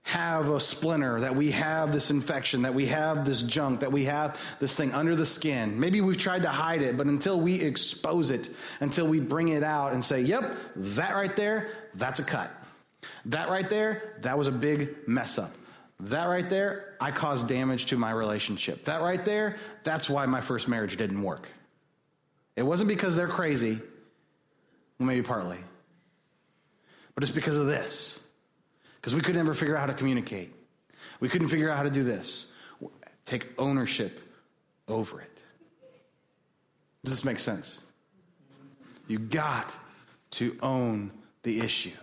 have 0.03 0.49
a 0.49 0.59
splinter, 0.59 1.21
that 1.21 1.37
we 1.37 1.51
have 1.51 1.93
this 1.93 2.11
infection, 2.11 2.63
that 2.63 2.73
we 2.73 2.87
have 2.87 3.27
this 3.27 3.43
junk, 3.43 3.81
that 3.81 3.93
we 3.93 4.07
have 4.07 4.41
this 4.59 4.75
thing 4.75 4.95
under 4.95 5.15
the 5.15 5.27
skin. 5.27 5.79
Maybe 5.79 6.01
we've 6.01 6.17
tried 6.17 6.43
to 6.43 6.49
hide 6.49 6.81
it, 6.81 6.97
but 6.97 7.07
until 7.09 7.39
we 7.39 7.61
expose 7.61 8.31
it, 8.31 8.49
until 8.81 9.07
we 9.07 9.21
bring 9.21 9.49
it 9.49 9.63
out 9.63 9.93
and 9.93 10.03
say, 10.03 10.23
yep, 10.23 10.57
that 10.77 11.15
right 11.15 11.37
there, 11.37 11.69
that's 11.95 12.21
a 12.21 12.25
cut. 12.25 12.51
That 13.27 13.51
right 13.51 13.69
there, 13.69 14.15
that 14.23 14.39
was 14.39 14.49
a 14.49 14.53
big 14.53 15.07
mess 15.07 15.39
up. 15.39 15.51
that 16.01 16.25
right 16.27 16.49
there, 16.49 16.95
I 17.01 17.11
caused 17.11 17.49
damage 17.49 17.87
to 17.87 17.97
my 17.97 18.11
relationship. 18.11 18.85
That 18.85 19.03
right 19.03 19.25
there, 19.25 19.57
that's 19.85 20.09
why 20.09 20.27
my 20.27 20.41
first 20.41 20.69
marriage 20.69 20.97
didn't 20.97 21.23
work. 21.23 21.49
It 22.57 22.63
wasn't 22.63 22.89
because 22.89 23.17
they're 23.17 23.29
crazy, 23.29 23.81
well, 24.99 25.07
maybe 25.07 25.23
partly, 25.23 25.59
but 27.15 27.25
it's 27.25 27.33
because 27.33 27.57
of 27.57 27.67
this. 27.67 28.25
Because 29.01 29.15
we 29.15 29.21
could 29.21 29.35
never 29.35 29.55
figure 29.55 29.77
out 29.77 29.81
how 29.81 29.87
to 29.87 29.95
communicate. 29.95 30.53
We 31.21 31.29
couldn't 31.29 31.49
figure 31.49 31.71
out 31.71 31.77
how 31.77 31.85
to 31.85 31.91
do 31.91 32.03
this. 32.03 32.49
Take 33.25 33.47
ownership 33.59 34.21
over 34.89 35.21
it. 35.21 35.39
Does 37.05 37.15
this 37.15 37.25
make 37.25 37.39
sense? 37.39 37.81
You 39.07 39.19
got 39.19 39.73
to 40.33 40.57
own 40.63 41.11
the 41.43 41.61
issue. 41.61 41.97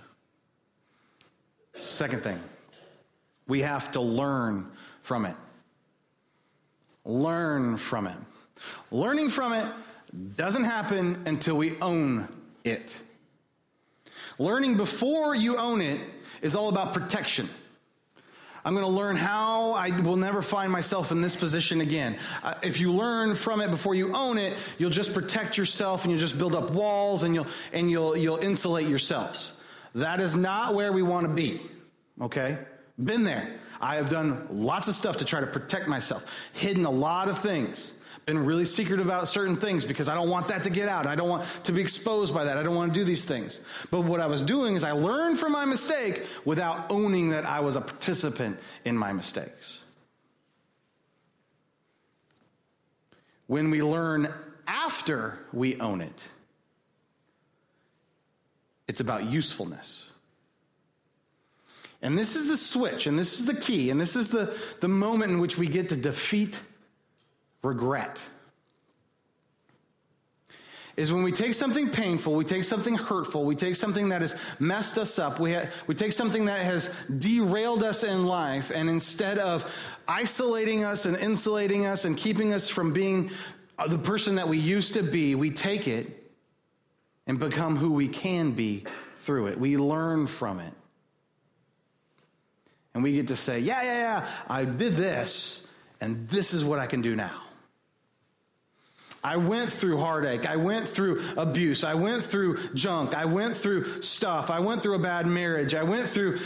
Second 1.78 2.24
thing, 2.24 2.40
we 3.48 3.62
have 3.62 3.92
to 3.92 4.02
learn 4.02 4.72
from 5.02 5.26
it. 5.26 5.36
Learn 7.04 7.78
from 7.78 8.08
it. 8.08 8.18
Learning 8.92 9.30
from 9.30 9.54
it 9.54 9.66
doesn't 10.38 10.64
happen 10.64 11.22
until 11.26 11.58
we 11.58 11.78
own 11.80 12.28
it. 12.64 12.98
Learning 14.40 14.76
before 14.76 15.36
you 15.36 15.58
own 15.58 15.82
it 15.82 16.00
is 16.42 16.56
all 16.56 16.70
about 16.70 16.94
protection. 16.94 17.50
I'm 18.66 18.74
going 18.74 18.86
to 18.86 18.92
learn 18.92 19.16
how 19.16 19.74
I 19.74 19.92
will 20.02 20.16
never 20.16 20.42
find 20.42 20.72
myself 20.72 21.12
in 21.12 21.22
this 21.22 21.36
position 21.36 21.82
again. 21.82 22.18
Uh, 22.44 22.56
if 22.64 22.80
you 22.80 22.92
learn 22.92 23.36
from 23.36 23.62
it 23.62 23.70
before 23.70 23.94
you 23.94 24.16
own 24.16 24.40
it, 24.40 24.54
you'll 24.80 24.90
just 24.90 25.14
protect 25.14 25.56
yourself 25.56 26.04
and 26.04 26.12
you'll 26.12 26.20
just 26.20 26.40
build 26.40 26.56
up 26.56 26.72
walls 26.72 27.22
and 27.22 27.36
you'll 27.36 27.46
and 27.74 27.92
you'll 27.92 28.18
you'll 28.18 28.38
insulate 28.38 28.88
yourselves. 28.88 29.62
That 29.94 30.20
is 30.20 30.36
not 30.36 30.74
where 30.74 30.92
we 30.92 31.04
want 31.04 31.28
to 31.28 31.34
be. 31.34 31.62
Okay? 32.20 32.58
Been 32.98 33.24
there. 33.24 33.60
I 33.80 33.96
have 33.96 34.10
done 34.10 34.48
lots 34.50 34.88
of 34.88 34.96
stuff 34.96 35.18
to 35.18 35.26
try 35.26 35.42
to 35.42 35.48
protect 35.48 35.88
myself, 35.88 36.26
hidden 36.54 36.86
a 36.86 36.92
lot 36.92 37.30
of 37.30 37.40
things, 37.40 37.94
been 38.26 38.44
really 38.44 38.66
secretive 38.66 39.06
about 39.06 39.28
certain 39.28 39.56
things 39.56 39.86
because 39.86 40.10
I 40.10 40.16
don't 40.16 40.30
want 40.30 40.48
that 40.48 40.64
to 40.64 40.70
get 40.70 40.90
out. 40.90 41.06
I 41.06 41.16
don't 41.16 41.30
want 41.30 41.46
to 41.66 41.72
be 41.72 41.82
exposed 41.82 42.34
by 42.34 42.46
that. 42.46 42.58
I 42.58 42.64
don't 42.64 42.76
want 42.76 42.94
to 42.94 43.00
do 43.00 43.06
these 43.06 43.24
things. 43.24 43.60
But 43.92 44.02
what 44.02 44.20
I 44.20 44.26
was 44.26 44.42
doing 44.42 44.76
is 44.76 44.84
I 44.84 44.94
learned 44.94 45.38
from 45.38 45.52
my 45.52 45.66
mistake 45.66 46.24
without 46.44 46.92
owning 46.92 47.30
that 47.30 47.46
I 47.46 47.60
was 47.60 47.76
a 47.76 47.82
participant 47.82 48.60
in 48.84 48.98
my 48.98 49.14
mistakes. 49.14 49.80
When 53.48 53.70
we 53.70 53.84
learn 53.84 54.34
after 54.68 55.38
we 55.54 55.80
own 55.80 56.02
it, 56.02 56.24
it's 58.88 59.00
about 59.00 59.26
usefulness. 59.26 60.10
And 62.02 62.18
this 62.18 62.36
is 62.36 62.48
the 62.48 62.58
switch, 62.58 63.08
and 63.08 63.18
this 63.18 63.40
is 63.40 63.46
the 63.46 63.56
key, 63.56 63.90
and 63.90 64.00
this 64.00 64.16
is 64.16 64.30
the, 64.30 64.56
the 64.80 64.88
moment 64.88 65.32
in 65.32 65.40
which 65.40 65.58
we 65.58 65.68
get 65.68 65.90
to 65.90 65.96
defeat 65.96 66.60
regret. 67.66 68.22
Is 70.96 71.12
when 71.12 71.24
we 71.24 71.34
take 71.34 71.54
something 71.54 71.90
painful, 71.90 72.36
we 72.36 72.46
take 72.46 72.64
something 72.64 72.96
hurtful, 72.96 73.44
we 73.44 73.56
take 73.56 73.76
something 73.76 74.10
that 74.10 74.22
has 74.22 74.34
messed 74.60 74.98
us 74.98 75.20
up, 75.20 75.42
we, 75.42 75.54
ha- 75.54 75.68
we 75.88 75.96
take 75.96 76.14
something 76.14 76.46
that 76.46 76.62
has 76.62 76.94
derailed 77.18 77.84
us 77.84 78.06
in 78.06 78.26
life, 78.26 78.72
and 78.74 78.90
instead 78.90 79.38
of 79.38 79.70
isolating 80.08 80.86
us 80.86 81.06
and 81.06 81.18
insulating 81.18 81.86
us 81.86 82.06
and 82.06 82.16
keeping 82.16 82.54
us 82.54 82.70
from 82.70 82.94
being 82.94 83.30
uh, 83.78 83.90
the 83.90 83.98
person 83.98 84.36
that 84.36 84.48
we 84.48 84.58
used 84.58 84.94
to 84.94 85.04
be, 85.04 85.36
we 85.36 85.52
take 85.52 85.86
it 85.90 86.32
and 87.28 87.40
become 87.40 87.76
who 87.76 87.94
we 87.94 88.08
can 88.08 88.52
be 88.52 88.86
through 89.18 89.48
it. 89.48 89.60
We 89.60 89.76
learn 89.76 90.28
from 90.28 90.62
it. 90.62 90.74
And 92.94 93.04
we 93.04 93.12
get 93.12 93.28
to 93.28 93.36
say, 93.36 93.60
yeah, 93.60 93.84
yeah, 93.84 94.00
yeah, 94.00 94.28
I 94.48 94.64
did 94.64 94.96
this, 94.96 95.74
and 96.00 96.30
this 96.30 96.54
is 96.54 96.64
what 96.64 96.80
I 96.80 96.88
can 96.88 97.02
do 97.02 97.18
now. 97.18 97.42
I 99.26 99.38
went 99.38 99.72
through 99.72 99.98
heartache. 99.98 100.46
I 100.46 100.56
went 100.56 100.88
through 100.88 101.20
abuse. 101.36 101.84
I 101.84 101.96
went 101.96 102.24
through 102.24 102.60
junk. 102.76 103.16
I 103.16 103.26
went 103.26 103.58
through 103.58 104.04
stuff. 104.04 104.52
I 104.52 104.60
went 104.60 104.84
through 104.84 104.94
a 104.94 105.00
bad 105.00 105.26
marriage. 105.26 105.74
I 105.74 105.82
went 105.82 106.08
through, 106.08 106.38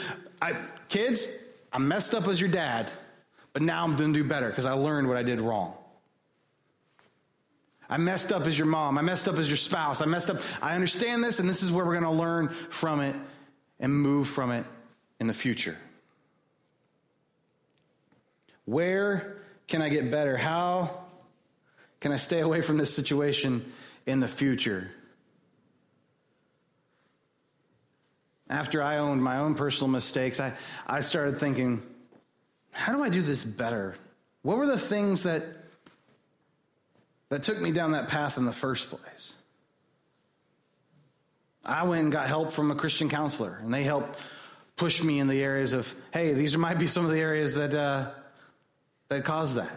I, 0.42 0.54
kids, 0.88 1.28
I 1.74 1.80
messed 1.80 2.16
up 2.16 2.30
as 2.30 2.40
your 2.40 2.50
dad, 2.50 2.90
but 3.52 3.64
now 3.64 3.84
I'm 3.84 3.98
going 3.98 4.14
to 4.14 4.24
do 4.24 4.28
better 4.28 4.48
because 4.48 4.66
I 4.66 4.72
learned 4.72 5.10
what 5.10 5.18
I 5.18 5.24
did 5.24 5.42
wrong. 5.42 5.74
I 7.90 7.98
messed 7.98 8.32
up 8.32 8.48
as 8.48 8.58
your 8.58 8.68
mom. 8.68 8.98
I 8.98 9.02
messed 9.02 9.28
up 9.28 9.36
as 9.36 9.50
your 9.50 9.58
spouse. 9.58 10.02
I 10.02 10.06
messed 10.06 10.30
up. 10.30 10.38
I 10.62 10.74
understand 10.74 11.22
this, 11.22 11.40
and 11.40 11.50
this 11.50 11.62
is 11.62 11.74
where 11.74 11.86
we're 11.86 12.00
going 12.00 12.04
to 12.16 12.18
learn 12.18 12.48
from 12.70 13.02
it 13.02 13.16
and 13.82 13.94
move 13.94 14.30
from 14.30 14.52
it 14.52 14.64
in 15.20 15.28
the 15.28 15.34
future. 15.34 15.78
Where 18.64 19.42
can 19.68 19.82
I 19.82 19.90
get 19.90 20.10
better? 20.10 20.38
How 20.38 21.09
can 22.00 22.12
I 22.12 22.18
stay 22.18 22.40
away 22.40 22.62
from 22.62 22.78
this 22.78 22.94
situation 22.94 23.72
in 24.06 24.20
the 24.20 24.28
future? 24.28 24.90
After 28.50 28.82
I 28.82 28.98
owned 28.98 29.24
my 29.24 29.38
own 29.38 29.56
personal 29.56 29.92
mistakes, 29.92 30.40
I, 30.40 30.54
I 30.88 31.02
started 31.02 31.40
thinking, 31.40 31.84
how 32.72 32.96
do 32.96 33.04
I 33.04 33.10
do 33.10 33.22
this 33.22 33.44
better? 33.44 33.96
What 34.42 34.58
were 34.58 34.66
the 34.66 34.80
things 34.80 35.24
that, 35.24 35.44
that 37.30 37.44
took 37.44 37.62
me 37.62 37.72
down 37.72 37.92
that 37.92 38.08
path 38.08 38.38
in 38.38 38.46
the 38.46 38.54
first 38.54 38.90
place? 38.90 39.36
I 41.66 41.84
went 41.84 42.04
and 42.04 42.12
got 42.12 42.28
help 42.28 42.54
from 42.54 42.72
a 42.72 42.76
Christian 42.76 43.10
counselor, 43.10 43.60
and 43.62 43.74
they 43.74 43.84
helped 43.84 44.18
push 44.76 45.04
me 45.04 45.20
in 45.20 45.28
the 45.28 45.44
areas 45.44 45.74
of, 45.74 45.94
hey, 46.14 46.34
these 46.34 46.56
might 46.58 46.80
be 46.80 46.88
some 46.88 47.06
of 47.06 47.12
the 47.12 47.20
areas 47.20 47.56
that 47.56 47.74
uh, 47.74 48.10
that 49.10 49.26
caused 49.26 49.56
that. 49.56 49.70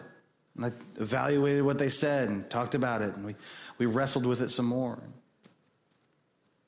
And 0.56 0.66
I 0.66 0.72
evaluated 1.00 1.62
what 1.62 1.78
they 1.78 1.88
said 1.88 2.28
and 2.28 2.48
talked 2.50 2.74
about 2.74 3.02
it, 3.02 3.14
and 3.14 3.24
we, 3.24 3.34
we 3.78 3.86
wrestled 3.86 4.26
with 4.26 4.42
it 4.42 4.50
some 4.50 4.66
more. 4.66 4.98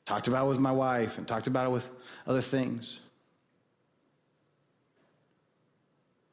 Talked 0.07 0.29
about 0.29 0.47
it 0.47 0.49
with 0.49 0.59
my 0.59 0.73
wife 0.73 1.19
and 1.19 1.27
talked 1.27 1.47
about 1.47 1.67
it 1.67 1.71
with 1.71 1.89
other 2.27 2.41
things. 2.41 3.01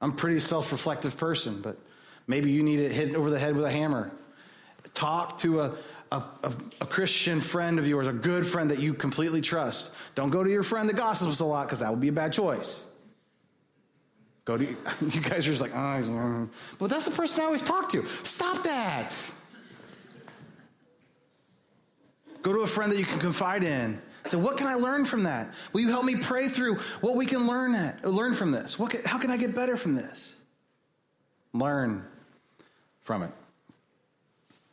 I'm 0.02 0.12
a 0.12 0.16
pretty 0.16 0.40
self 0.40 0.72
reflective 0.72 1.18
person, 1.18 1.62
but 1.62 1.78
maybe 2.28 2.52
you 2.52 2.64
need 2.64 2.80
it 2.80 2.92
hit 2.92 3.16
over 3.16 3.30
the 3.30 3.40
head 3.40 3.56
with 3.56 3.66
a 3.66 3.72
hammer. 3.72 4.12
Talk 4.94 5.38
to 5.40 5.62
a, 5.62 5.76
a, 6.12 6.24
a, 6.82 6.86
Christian 6.86 7.40
friend 7.40 7.80
of 7.80 7.88
yours, 7.88 8.08
a 8.08 8.14
good 8.14 8.46
friend 8.46 8.72
that 8.72 8.80
you 8.80 8.94
completely 8.94 9.40
trust. 9.40 9.90
Don't 10.16 10.32
go 10.32 10.44
to 10.44 10.50
your 10.50 10.64
friend 10.64 10.90
that 10.90 10.98
gossips 10.98 11.40
a 11.40 11.46
lot 11.46 11.68
because 11.68 11.80
that 11.80 11.90
would 11.90 12.02
be 12.02 12.10
a 12.10 12.12
bad 12.14 12.34
choice. 12.34 12.84
Go 14.46 14.58
to, 14.58 14.66
you 15.02 15.22
guys 15.22 15.48
are 15.48 15.52
just 15.52 15.62
like, 15.62 15.76
oh, 15.76 16.50
but 16.80 16.90
that's 16.90 17.06
the 17.06 17.12
person 17.12 17.42
I 17.42 17.46
always 17.46 17.62
talk 17.62 17.90
to. 17.90 18.04
Stop 18.24 18.64
that. 18.64 19.14
Go 22.42 22.54
to 22.54 22.62
a 22.62 22.68
friend 22.68 22.92
that 22.92 22.98
you 22.98 23.06
can 23.06 23.20
confide 23.20 23.64
in. 23.64 24.02
Say, 24.26 24.38
what 24.38 24.58
can 24.58 24.68
I 24.68 24.76
learn 24.76 25.06
from 25.06 25.24
that? 25.24 25.54
Will 25.74 25.82
you 25.82 25.90
help 25.90 26.06
me 26.06 26.16
pray 26.16 26.48
through 26.48 26.76
what 27.02 27.16
we 27.16 27.26
can 27.26 27.48
learn 27.48 27.74
at, 27.76 28.06
learn 28.06 28.34
from 28.34 28.52
this? 28.52 28.78
What 28.78 28.92
can, 28.92 29.02
how 29.04 29.18
can 29.18 29.32
I 29.32 29.38
get 29.38 29.56
better 29.56 29.78
from 29.78 29.96
this? 29.96 30.34
Learn 31.54 32.06
from 33.02 33.24
it. 33.24 33.32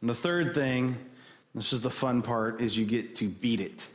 And 0.01 0.09
the 0.09 0.15
third 0.15 0.55
thing, 0.55 0.97
this 1.55 1.73
is 1.73 1.81
the 1.81 1.91
fun 1.91 2.23
part, 2.23 2.61
is 2.61 2.77
you 2.77 2.85
get 2.85 3.17
to 3.17 3.29
beat 3.29 3.61
it. 3.61 3.87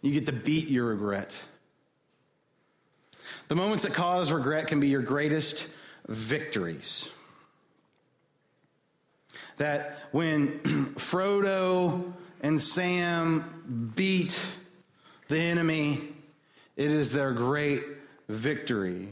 You 0.00 0.12
get 0.12 0.26
to 0.26 0.32
beat 0.32 0.68
your 0.68 0.86
regret. 0.86 1.36
The 3.52 3.56
moments 3.56 3.82
that 3.82 3.92
cause 3.92 4.32
regret 4.32 4.68
can 4.68 4.80
be 4.80 4.88
your 4.88 5.02
greatest 5.02 5.68
victories. 6.08 7.10
That 9.58 9.98
when 10.10 10.60
Frodo 10.94 12.14
and 12.40 12.58
Sam 12.58 13.92
beat 13.94 14.40
the 15.28 15.38
enemy, 15.38 16.00
it 16.76 16.90
is 16.90 17.12
their 17.12 17.32
great 17.32 17.82
victory. 18.26 19.08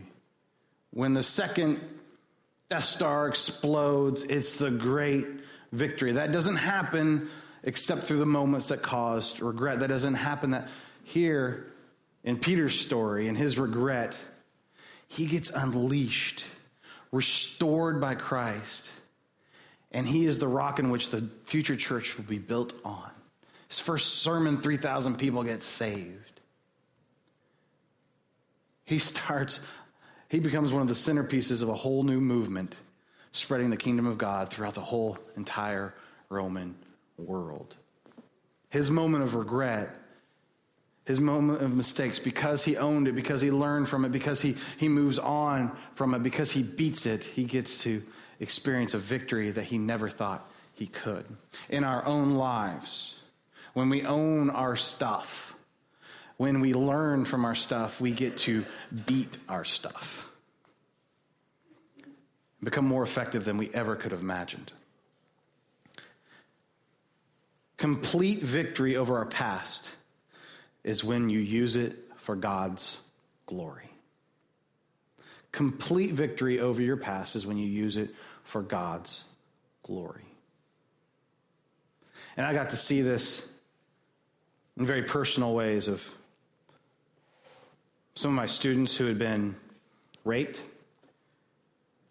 When 0.92 1.12
the 1.12 1.22
second 1.22 1.78
Death 2.70 2.84
Star 2.84 3.28
explodes, 3.28 4.22
it's 4.22 4.54
the 4.56 4.70
great 4.70 5.26
victory. 5.70 6.12
That 6.12 6.32
doesn't 6.32 6.56
happen 6.56 7.28
except 7.62 8.04
through 8.04 8.20
the 8.20 8.24
moments 8.24 8.68
that 8.68 8.80
caused 8.80 9.42
regret. 9.42 9.80
That 9.80 9.90
doesn't 9.90 10.14
happen 10.14 10.52
that 10.52 10.68
here 11.04 11.66
in 12.24 12.38
Peter's 12.38 12.78
story 12.78 13.28
and 13.28 13.36
his 13.36 13.58
regret, 13.58 14.16
he 15.10 15.26
gets 15.26 15.50
unleashed, 15.50 16.44
restored 17.10 18.00
by 18.00 18.14
Christ, 18.14 18.88
and 19.90 20.06
he 20.06 20.24
is 20.24 20.38
the 20.38 20.46
rock 20.46 20.78
in 20.78 20.88
which 20.90 21.10
the 21.10 21.28
future 21.42 21.74
church 21.74 22.16
will 22.16 22.24
be 22.24 22.38
built 22.38 22.72
on. 22.84 23.10
His 23.66 23.80
first 23.80 24.20
sermon, 24.20 24.58
3,000 24.58 25.18
people 25.18 25.42
get 25.42 25.64
saved. 25.64 26.40
He 28.84 29.00
starts, 29.00 29.60
he 30.28 30.38
becomes 30.38 30.72
one 30.72 30.82
of 30.82 30.88
the 30.88 30.94
centerpieces 30.94 31.60
of 31.60 31.68
a 31.68 31.74
whole 31.74 32.04
new 32.04 32.20
movement 32.20 32.76
spreading 33.32 33.70
the 33.70 33.76
kingdom 33.76 34.06
of 34.06 34.16
God 34.16 34.48
throughout 34.48 34.74
the 34.74 34.80
whole 34.80 35.18
entire 35.36 35.92
Roman 36.28 36.76
world. 37.18 37.74
His 38.68 38.92
moment 38.92 39.24
of 39.24 39.34
regret 39.34 39.90
his 41.10 41.20
moment 41.20 41.60
of 41.60 41.74
mistakes, 41.74 42.18
because 42.18 42.64
he 42.64 42.76
owned 42.76 43.08
it, 43.08 43.12
because 43.12 43.40
he 43.40 43.50
learned 43.50 43.88
from 43.88 44.04
it, 44.04 44.12
because 44.12 44.40
he, 44.40 44.56
he 44.78 44.88
moves 44.88 45.18
on 45.18 45.76
from 45.94 46.14
it, 46.14 46.22
because 46.22 46.52
he 46.52 46.62
beats 46.62 47.04
it, 47.04 47.24
he 47.24 47.44
gets 47.44 47.82
to 47.82 48.02
experience 48.38 48.94
a 48.94 48.98
victory 48.98 49.50
that 49.50 49.64
he 49.64 49.76
never 49.76 50.08
thought 50.08 50.48
he 50.74 50.86
could. 50.86 51.26
In 51.68 51.84
our 51.84 52.04
own 52.06 52.30
lives, 52.30 53.20
when 53.74 53.90
we 53.90 54.04
own 54.06 54.50
our 54.50 54.76
stuff, 54.76 55.54
when 56.36 56.60
we 56.60 56.72
learn 56.72 57.24
from 57.24 57.44
our 57.44 57.54
stuff, 57.54 58.00
we 58.00 58.12
get 58.12 58.38
to 58.38 58.64
beat 59.06 59.36
our 59.48 59.64
stuff, 59.64 60.32
become 62.62 62.86
more 62.86 63.02
effective 63.02 63.44
than 63.44 63.58
we 63.58 63.68
ever 63.74 63.96
could 63.96 64.12
have 64.12 64.22
imagined. 64.22 64.72
Complete 67.76 68.38
victory 68.38 68.96
over 68.96 69.18
our 69.18 69.26
past 69.26 69.88
is 70.84 71.04
when 71.04 71.28
you 71.28 71.40
use 71.40 71.76
it 71.76 71.96
for 72.16 72.36
God's 72.36 73.00
glory. 73.46 73.90
Complete 75.52 76.12
victory 76.12 76.60
over 76.60 76.80
your 76.80 76.96
past 76.96 77.36
is 77.36 77.46
when 77.46 77.56
you 77.56 77.66
use 77.66 77.96
it 77.96 78.14
for 78.44 78.62
God's 78.62 79.24
glory. 79.82 80.24
And 82.36 82.46
I 82.46 82.52
got 82.52 82.70
to 82.70 82.76
see 82.76 83.02
this 83.02 83.52
in 84.76 84.86
very 84.86 85.02
personal 85.02 85.54
ways 85.54 85.88
of 85.88 86.08
some 88.14 88.30
of 88.30 88.36
my 88.36 88.46
students 88.46 88.96
who 88.96 89.06
had 89.06 89.18
been 89.18 89.56
raped 90.24 90.60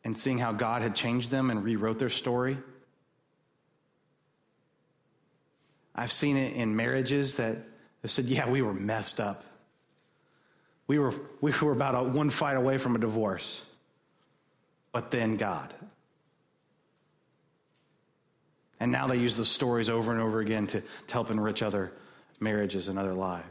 and 0.03 0.15
seeing 0.15 0.38
how 0.38 0.51
God 0.51 0.82
had 0.82 0.95
changed 0.95 1.32
them 1.32 1.49
and 1.49 1.63
rewrote 1.63 1.99
their 1.99 2.10
story. 2.10 2.58
I've 5.95 6.12
seen 6.12 6.38
it 6.38 6.53
in 6.53 6.75
marriages 6.75 7.36
that 7.36 7.58
they 8.01 8.07
said, 8.07 8.25
yeah, 8.25 8.49
we 8.49 8.62
were 8.62 8.73
messed 8.73 9.19
up. 9.19 9.43
We 10.88 10.99
were, 10.99 11.13
we 11.41 11.51
were 11.62 11.71
about 11.71 11.95
a, 11.95 12.09
one 12.09 12.29
fight 12.29 12.57
away 12.57 12.77
from 12.77 12.95
a 12.95 12.99
divorce. 12.99 13.63
But 14.91 15.12
then 15.12 15.35
God. 15.35 15.73
And 18.79 18.91
now 18.91 19.07
they 19.07 19.17
use 19.17 19.35
those 19.38 19.49
stories 19.49 19.89
over 19.89 20.12
and 20.12 20.21
over 20.21 20.39
again 20.39 20.67
to, 20.67 20.81
to 20.81 21.13
help 21.13 21.29
enrich 21.29 21.62
other 21.62 21.91
marriages 22.39 22.88
and 22.88 22.97
other 22.97 23.13
lives. 23.13 23.45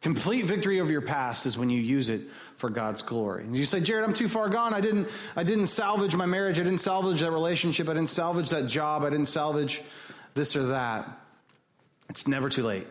Complete 0.00 0.44
victory 0.44 0.80
over 0.80 0.92
your 0.92 1.02
past 1.02 1.44
is 1.44 1.58
when 1.58 1.70
you 1.70 1.80
use 1.80 2.08
it 2.08 2.20
for 2.56 2.70
God's 2.70 3.02
glory. 3.02 3.42
And 3.42 3.56
you 3.56 3.64
say, 3.64 3.80
Jared, 3.80 4.04
I'm 4.04 4.14
too 4.14 4.28
far 4.28 4.48
gone. 4.48 4.72
I 4.72 4.80
didn't, 4.80 5.08
I 5.34 5.42
didn't 5.42 5.66
salvage 5.66 6.14
my 6.14 6.26
marriage. 6.26 6.60
I 6.60 6.62
didn't 6.62 6.78
salvage 6.78 7.20
that 7.20 7.32
relationship. 7.32 7.88
I 7.88 7.94
didn't 7.94 8.10
salvage 8.10 8.50
that 8.50 8.68
job. 8.68 9.02
I 9.02 9.10
didn't 9.10 9.26
salvage 9.26 9.82
this 10.34 10.54
or 10.54 10.68
that. 10.68 11.20
It's 12.08 12.26
never 12.26 12.48
too 12.48 12.62
late 12.62 12.86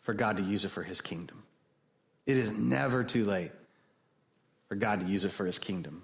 for 0.00 0.14
God 0.14 0.36
to 0.38 0.42
use 0.42 0.64
it 0.64 0.70
for 0.70 0.82
his 0.82 1.00
kingdom. 1.00 1.42
It 2.26 2.36
is 2.36 2.56
never 2.56 3.04
too 3.04 3.24
late 3.24 3.52
for 4.68 4.74
God 4.74 5.00
to 5.00 5.06
use 5.06 5.24
it 5.24 5.32
for 5.32 5.46
his 5.46 5.58
kingdom. 5.58 6.02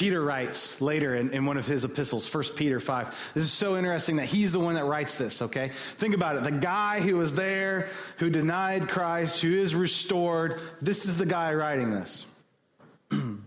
Peter 0.00 0.22
writes 0.22 0.80
later 0.80 1.14
in, 1.14 1.30
in, 1.34 1.44
one 1.44 1.58
of 1.58 1.66
his 1.66 1.84
epistles, 1.84 2.32
1 2.34 2.44
Peter 2.56 2.80
5. 2.80 3.32
This 3.34 3.44
is 3.44 3.52
so 3.52 3.76
interesting 3.76 4.16
that 4.16 4.24
he's 4.24 4.50
the 4.50 4.58
one 4.58 4.74
that 4.76 4.84
writes 4.84 5.18
this, 5.18 5.42
okay? 5.42 5.68
Think 5.68 6.14
about 6.14 6.36
it. 6.36 6.42
The 6.42 6.52
guy 6.52 7.00
who 7.00 7.16
was 7.16 7.34
there, 7.34 7.90
who 8.16 8.30
denied 8.30 8.88
Christ, 8.88 9.42
who 9.42 9.52
is 9.52 9.74
restored, 9.74 10.58
this 10.80 11.04
is 11.04 11.18
the 11.18 11.26
guy 11.26 11.52
writing 11.52 11.90
this. 11.90 12.24
and 13.10 13.42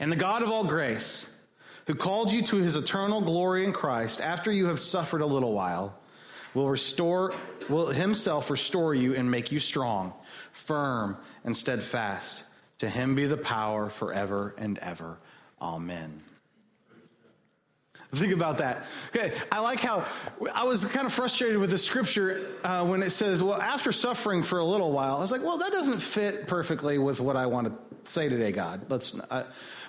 the 0.00 0.16
God 0.16 0.42
of 0.42 0.48
all 0.48 0.64
grace, 0.64 1.33
who 1.86 1.94
called 1.94 2.32
you 2.32 2.42
to 2.42 2.56
his 2.56 2.76
eternal 2.76 3.20
glory 3.20 3.64
in 3.64 3.72
Christ, 3.72 4.20
after 4.20 4.50
you 4.50 4.66
have 4.66 4.80
suffered 4.80 5.20
a 5.20 5.26
little 5.26 5.52
while, 5.52 5.98
will 6.54 6.68
restore, 6.68 7.32
will 7.68 7.88
himself 7.88 8.50
restore 8.50 8.94
you 8.94 9.14
and 9.14 9.30
make 9.30 9.52
you 9.52 9.60
strong, 9.60 10.12
firm, 10.52 11.16
and 11.44 11.56
steadfast. 11.56 12.42
To 12.78 12.88
him 12.88 13.14
be 13.14 13.26
the 13.26 13.36
power 13.36 13.88
forever 13.88 14.54
and 14.58 14.78
ever. 14.78 15.18
Amen. 15.60 16.22
Think 18.12 18.32
about 18.32 18.58
that. 18.58 18.84
Okay, 19.14 19.32
I 19.50 19.60
like 19.60 19.80
how 19.80 20.06
I 20.54 20.64
was 20.64 20.84
kind 20.84 21.06
of 21.06 21.12
frustrated 21.12 21.58
with 21.58 21.70
the 21.70 21.78
scripture 21.78 22.46
uh, 22.62 22.84
when 22.86 23.02
it 23.02 23.10
says, 23.10 23.42
well, 23.42 23.60
after 23.60 23.90
suffering 23.90 24.42
for 24.42 24.58
a 24.58 24.64
little 24.64 24.92
while. 24.92 25.16
I 25.16 25.20
was 25.20 25.32
like, 25.32 25.42
well, 25.42 25.58
that 25.58 25.72
doesn't 25.72 25.98
fit 25.98 26.46
perfectly 26.46 26.98
with 26.98 27.20
what 27.20 27.36
I 27.36 27.46
want 27.46 27.68
to 27.68 28.10
say 28.10 28.28
today, 28.28 28.52
God. 28.52 28.88
Let's. 28.88 29.18
Uh, 29.18 29.44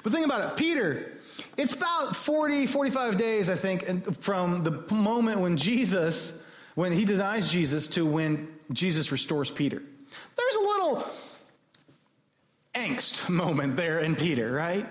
but 0.05 0.13
think 0.13 0.23
about 0.25 0.51
it. 0.51 0.55
Peter 0.55 1.15
it's 1.57 1.73
about 1.73 2.15
40, 2.15 2.67
45 2.67 3.17
days, 3.17 3.49
I 3.49 3.55
think, 3.55 3.85
from 4.21 4.63
the 4.63 4.71
moment 4.93 5.39
when 5.39 5.57
Jesus, 5.57 6.41
when 6.75 6.91
he 6.91 7.05
denies 7.05 7.49
Jesus 7.49 7.87
to 7.87 8.05
when 8.05 8.47
Jesus 8.71 9.11
restores 9.11 9.49
Peter. 9.49 9.81
There's 10.35 10.55
a 10.55 10.59
little 10.59 11.07
angst 12.73 13.29
moment 13.29 13.75
there 13.75 13.99
in 13.99 14.15
Peter, 14.15 14.51
right? 14.51 14.85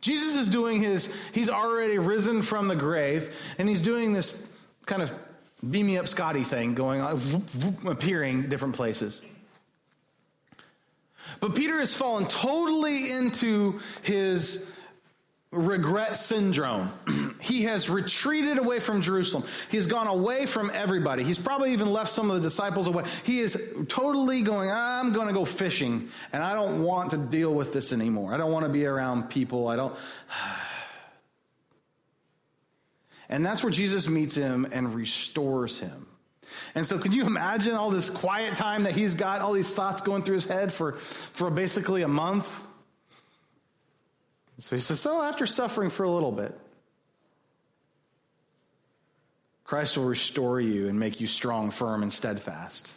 Jesus 0.00 0.36
is 0.36 0.48
doing 0.48 0.82
his, 0.82 1.14
he's 1.32 1.50
already 1.50 1.98
risen 1.98 2.42
from 2.42 2.68
the 2.68 2.76
grave, 2.76 3.36
and 3.58 3.68
he's 3.68 3.82
doing 3.82 4.12
this 4.12 4.46
kind 4.86 5.02
of 5.02 5.12
beam 5.68 5.86
me 5.86 5.98
up 5.98 6.08
Scotty 6.08 6.42
thing 6.42 6.74
going 6.74 7.00
on, 7.00 7.20
appearing 7.86 8.48
different 8.48 8.74
places. 8.74 9.20
But 11.40 11.54
Peter 11.54 11.78
has 11.78 11.94
fallen 11.94 12.26
totally 12.26 13.10
into 13.10 13.80
his 14.02 14.70
regret 15.52 16.16
syndrome. 16.16 16.92
he 17.40 17.62
has 17.62 17.90
retreated 17.90 18.58
away 18.58 18.78
from 18.78 19.02
Jerusalem. 19.02 19.44
He's 19.70 19.86
gone 19.86 20.06
away 20.06 20.46
from 20.46 20.70
everybody. 20.72 21.24
He's 21.24 21.38
probably 21.38 21.72
even 21.72 21.92
left 21.92 22.10
some 22.10 22.30
of 22.30 22.36
the 22.36 22.42
disciples 22.42 22.86
away. 22.86 23.04
He 23.24 23.40
is 23.40 23.74
totally 23.88 24.42
going, 24.42 24.70
I'm 24.70 25.12
going 25.12 25.26
to 25.26 25.34
go 25.34 25.44
fishing 25.44 26.08
and 26.32 26.42
I 26.42 26.54
don't 26.54 26.82
want 26.82 27.12
to 27.12 27.16
deal 27.16 27.52
with 27.52 27.72
this 27.72 27.92
anymore. 27.92 28.32
I 28.32 28.36
don't 28.36 28.52
want 28.52 28.66
to 28.66 28.72
be 28.72 28.86
around 28.86 29.30
people. 29.30 29.68
I 29.68 29.76
don't. 29.76 29.94
And 33.32 33.46
that's 33.46 33.62
where 33.62 33.70
Jesus 33.70 34.08
meets 34.08 34.34
him 34.34 34.66
and 34.72 34.92
restores 34.92 35.78
him. 35.78 36.09
And 36.74 36.86
so, 36.86 36.98
can 36.98 37.12
you 37.12 37.24
imagine 37.24 37.74
all 37.74 37.90
this 37.90 38.10
quiet 38.10 38.56
time 38.56 38.84
that 38.84 38.92
he's 38.92 39.14
got, 39.14 39.40
all 39.40 39.52
these 39.52 39.72
thoughts 39.72 40.02
going 40.02 40.22
through 40.22 40.34
his 40.34 40.46
head 40.46 40.72
for, 40.72 40.92
for 40.92 41.50
basically 41.50 42.02
a 42.02 42.08
month? 42.08 42.48
So 44.58 44.76
he 44.76 44.82
says, 44.82 45.00
So 45.00 45.22
after 45.22 45.46
suffering 45.46 45.90
for 45.90 46.04
a 46.04 46.10
little 46.10 46.32
bit, 46.32 46.56
Christ 49.64 49.96
will 49.96 50.04
restore 50.04 50.60
you 50.60 50.88
and 50.88 50.98
make 50.98 51.20
you 51.20 51.26
strong, 51.26 51.70
firm, 51.70 52.02
and 52.02 52.12
steadfast. 52.12 52.92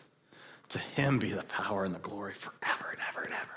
To 0.70 0.80
him 0.80 1.20
be 1.20 1.32
the 1.32 1.44
power 1.44 1.86
and 1.86 1.94
the 1.94 2.00
glory 2.00 2.34
forever 2.34 2.89
and 2.92 3.00
ever 3.10 3.22
and 3.22 3.34
ever. 3.34 3.54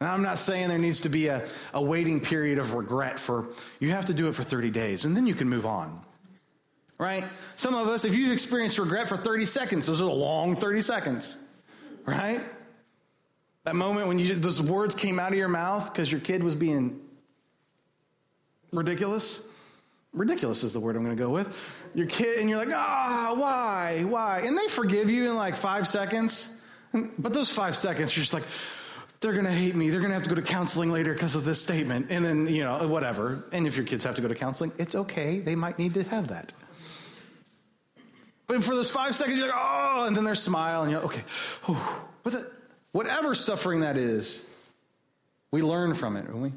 And 0.00 0.08
I'm 0.08 0.22
not 0.22 0.38
saying 0.38 0.68
there 0.68 0.78
needs 0.78 1.02
to 1.02 1.08
be 1.08 1.28
a, 1.28 1.46
a 1.74 1.82
waiting 1.82 2.20
period 2.20 2.58
of 2.58 2.74
regret 2.74 3.18
for, 3.18 3.48
you 3.80 3.90
have 3.90 4.06
to 4.06 4.14
do 4.14 4.28
it 4.28 4.34
for 4.34 4.42
30 4.42 4.70
days 4.70 5.04
and 5.04 5.16
then 5.16 5.26
you 5.26 5.34
can 5.34 5.48
move 5.48 5.66
on. 5.66 6.00
Right? 7.00 7.24
Some 7.56 7.74
of 7.74 7.88
us, 7.88 8.04
if 8.04 8.14
you've 8.14 8.30
experienced 8.30 8.78
regret 8.78 9.08
for 9.08 9.16
30 9.16 9.46
seconds, 9.46 9.86
those 9.86 10.02
are 10.02 10.08
a 10.08 10.12
long 10.12 10.54
30 10.54 10.82
seconds. 10.82 11.34
Right? 12.04 12.42
That 13.64 13.74
moment 13.74 14.06
when 14.06 14.18
you, 14.18 14.34
those 14.34 14.60
words 14.60 14.94
came 14.94 15.18
out 15.18 15.32
of 15.32 15.38
your 15.38 15.48
mouth 15.48 15.90
because 15.90 16.12
your 16.12 16.20
kid 16.20 16.44
was 16.44 16.54
being 16.54 17.00
ridiculous. 18.70 19.42
Ridiculous 20.12 20.62
is 20.62 20.74
the 20.74 20.80
word 20.80 20.94
I'm 20.94 21.02
going 21.02 21.16
to 21.16 21.22
go 21.22 21.30
with. 21.30 21.56
Your 21.94 22.06
kid, 22.06 22.38
and 22.38 22.50
you're 22.50 22.58
like, 22.58 22.74
ah, 22.76 23.34
why, 23.34 24.04
why? 24.06 24.42
And 24.44 24.58
they 24.58 24.68
forgive 24.68 25.08
you 25.08 25.30
in 25.30 25.36
like 25.36 25.56
five 25.56 25.88
seconds. 25.88 26.60
But 26.92 27.32
those 27.32 27.50
five 27.50 27.76
seconds, 27.76 28.14
you're 28.14 28.24
just 28.24 28.34
like, 28.34 28.44
they're 29.20 29.32
going 29.32 29.46
to 29.46 29.50
hate 29.50 29.74
me. 29.74 29.88
They're 29.88 30.00
going 30.00 30.10
to 30.10 30.14
have 30.14 30.24
to 30.24 30.28
go 30.28 30.34
to 30.34 30.42
counseling 30.42 30.92
later 30.92 31.14
because 31.14 31.34
of 31.34 31.46
this 31.46 31.62
statement. 31.62 32.08
And 32.10 32.22
then, 32.22 32.46
you 32.46 32.62
know, 32.62 32.86
whatever. 32.88 33.44
And 33.52 33.66
if 33.66 33.78
your 33.78 33.86
kids 33.86 34.04
have 34.04 34.16
to 34.16 34.22
go 34.22 34.28
to 34.28 34.34
counseling, 34.34 34.72
it's 34.76 34.94
okay. 34.94 35.38
They 35.40 35.54
might 35.54 35.78
need 35.78 35.94
to 35.94 36.02
have 36.02 36.28
that. 36.28 36.52
But 38.50 38.64
for 38.64 38.74
those 38.74 38.90
five 38.90 39.14
seconds, 39.14 39.38
you're 39.38 39.46
like, 39.46 39.56
oh, 39.56 40.06
and 40.06 40.16
then 40.16 40.24
their 40.24 40.34
smile, 40.34 40.82
and 40.82 40.90
you're 40.90 41.00
like, 41.00 41.18
okay. 41.18 41.78
But 42.24 42.32
the, 42.32 42.50
Whatever 42.92 43.34
suffering 43.34 43.80
that 43.80 43.96
is, 43.96 44.44
we 45.52 45.62
learn 45.62 45.94
from 45.94 46.16
it, 46.16 46.26
don't 46.26 46.40
we? 46.40 46.52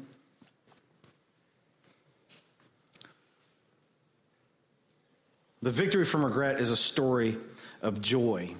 The 5.62 5.70
victory 5.70 6.04
from 6.04 6.24
regret 6.24 6.60
is 6.60 6.70
a 6.70 6.76
story 6.76 7.36
of 7.80 8.02
joy. 8.02 8.52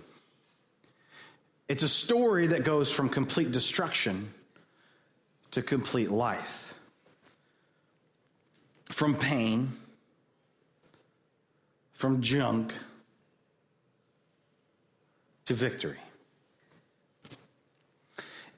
It's 1.68 1.83
a 1.83 1.88
story 1.88 2.47
that 2.49 2.62
goes 2.62 2.92
from 2.92 3.09
complete 3.09 3.51
destruction 3.51 4.33
to 5.51 5.62
complete 5.62 6.11
life, 6.11 6.79
from 8.90 9.16
pain, 9.16 9.73
from 11.94 12.23
junk 12.23 12.73
to 15.46 15.54
victory. 15.54 15.98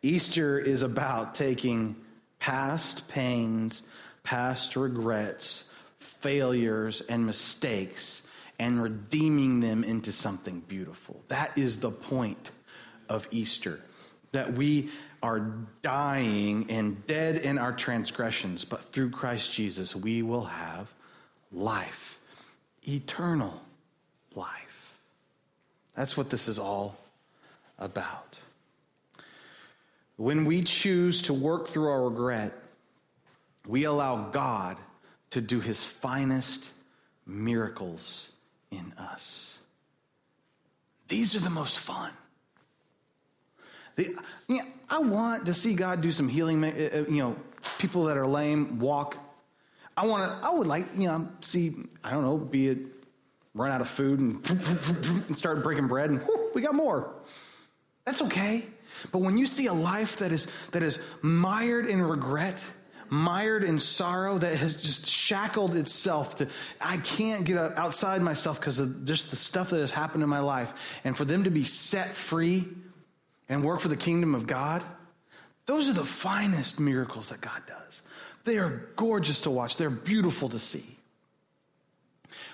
Easter 0.02 0.58
is 0.58 0.82
about 0.82 1.34
taking 1.34 1.96
past 2.38 3.08
pains, 3.08 3.88
past 4.22 4.76
regrets, 4.76 5.70
failures, 5.98 7.00
and 7.08 7.26
mistakes, 7.26 8.22
and 8.58 8.82
redeeming 8.82 9.60
them 9.60 9.84
into 9.84 10.12
something 10.12 10.60
beautiful. 10.60 11.20
That 11.28 11.56
is 11.58 11.80
the 11.80 11.90
point 11.90 12.50
of 13.08 13.26
Easter. 13.30 13.80
That 14.32 14.52
we 14.52 14.90
are 15.22 15.40
dying 15.82 16.66
and 16.70 17.04
dead 17.06 17.36
in 17.36 17.58
our 17.58 17.72
transgressions, 17.72 18.64
but 18.64 18.80
through 18.92 19.10
Christ 19.10 19.52
Jesus, 19.52 19.96
we 19.96 20.22
will 20.22 20.44
have 20.44 20.92
life, 21.50 22.20
eternal 22.86 23.60
life. 24.34 24.65
That's 25.96 26.16
what 26.16 26.30
this 26.30 26.46
is 26.46 26.58
all 26.58 26.96
about. 27.78 28.38
When 30.16 30.44
we 30.44 30.62
choose 30.62 31.22
to 31.22 31.34
work 31.34 31.68
through 31.68 31.88
our 31.88 32.04
regret, 32.04 32.52
we 33.66 33.84
allow 33.84 34.30
God 34.30 34.76
to 35.30 35.40
do 35.40 35.60
his 35.60 35.82
finest 35.82 36.70
miracles 37.26 38.30
in 38.70 38.92
us. 38.98 39.58
These 41.08 41.34
are 41.34 41.40
the 41.40 41.50
most 41.50 41.78
fun. 41.78 42.12
The, 43.96 44.14
you 44.48 44.58
know, 44.58 44.64
I 44.90 44.98
want 44.98 45.46
to 45.46 45.54
see 45.54 45.74
God 45.74 46.02
do 46.02 46.12
some 46.12 46.28
healing. 46.28 46.62
Uh, 46.62 46.68
uh, 46.68 47.10
you 47.10 47.22
know, 47.22 47.36
people 47.78 48.04
that 48.04 48.16
are 48.16 48.26
lame 48.26 48.78
walk. 48.78 49.16
I 49.96 50.06
want 50.06 50.30
to. 50.30 50.46
I 50.46 50.52
would 50.54 50.66
like 50.66 50.84
you 50.96 51.08
know 51.08 51.28
see. 51.40 51.74
I 52.04 52.10
don't 52.10 52.22
know. 52.22 52.36
Be 52.36 52.68
it 52.68 52.78
run 53.56 53.72
out 53.72 53.80
of 53.80 53.88
food 53.88 54.20
and, 54.20 54.48
and 55.28 55.36
start 55.36 55.62
breaking 55.62 55.88
bread 55.88 56.10
and 56.10 56.20
we 56.54 56.62
got 56.62 56.74
more. 56.74 57.12
That's 58.04 58.22
okay. 58.22 58.64
But 59.10 59.18
when 59.18 59.36
you 59.36 59.46
see 59.46 59.66
a 59.66 59.72
life 59.72 60.18
that 60.18 60.30
is 60.30 60.46
that 60.70 60.82
is 60.82 61.02
mired 61.22 61.86
in 61.86 62.00
regret 62.00 62.62
mired 63.08 63.62
in 63.62 63.78
sorrow 63.78 64.38
that 64.38 64.56
has 64.56 64.74
just 64.76 65.06
shackled 65.06 65.74
itself 65.76 66.36
to, 66.36 66.48
I 66.80 66.96
can't 66.98 67.44
get 67.44 67.56
outside 67.56 68.22
myself 68.22 68.58
because 68.60 68.78
of 68.78 69.04
just 69.04 69.30
the 69.30 69.36
stuff 69.36 69.70
that 69.70 69.80
has 69.80 69.92
happened 69.92 70.22
in 70.22 70.28
my 70.28 70.40
life. 70.40 71.00
And 71.04 71.16
for 71.16 71.24
them 71.24 71.44
to 71.44 71.50
be 71.50 71.64
set 71.64 72.08
free 72.08 72.64
and 73.48 73.64
work 73.64 73.80
for 73.80 73.88
the 73.88 73.96
kingdom 73.96 74.34
of 74.34 74.46
God, 74.46 74.82
those 75.66 75.88
are 75.88 75.94
the 75.94 76.04
finest 76.04 76.78
miracles 76.78 77.30
that 77.30 77.40
God 77.40 77.62
does. 77.66 78.02
They 78.44 78.58
are 78.58 78.88
gorgeous 78.96 79.42
to 79.42 79.50
watch, 79.50 79.76
they're 79.76 79.90
beautiful 79.90 80.48
to 80.48 80.58
see. 80.58 80.95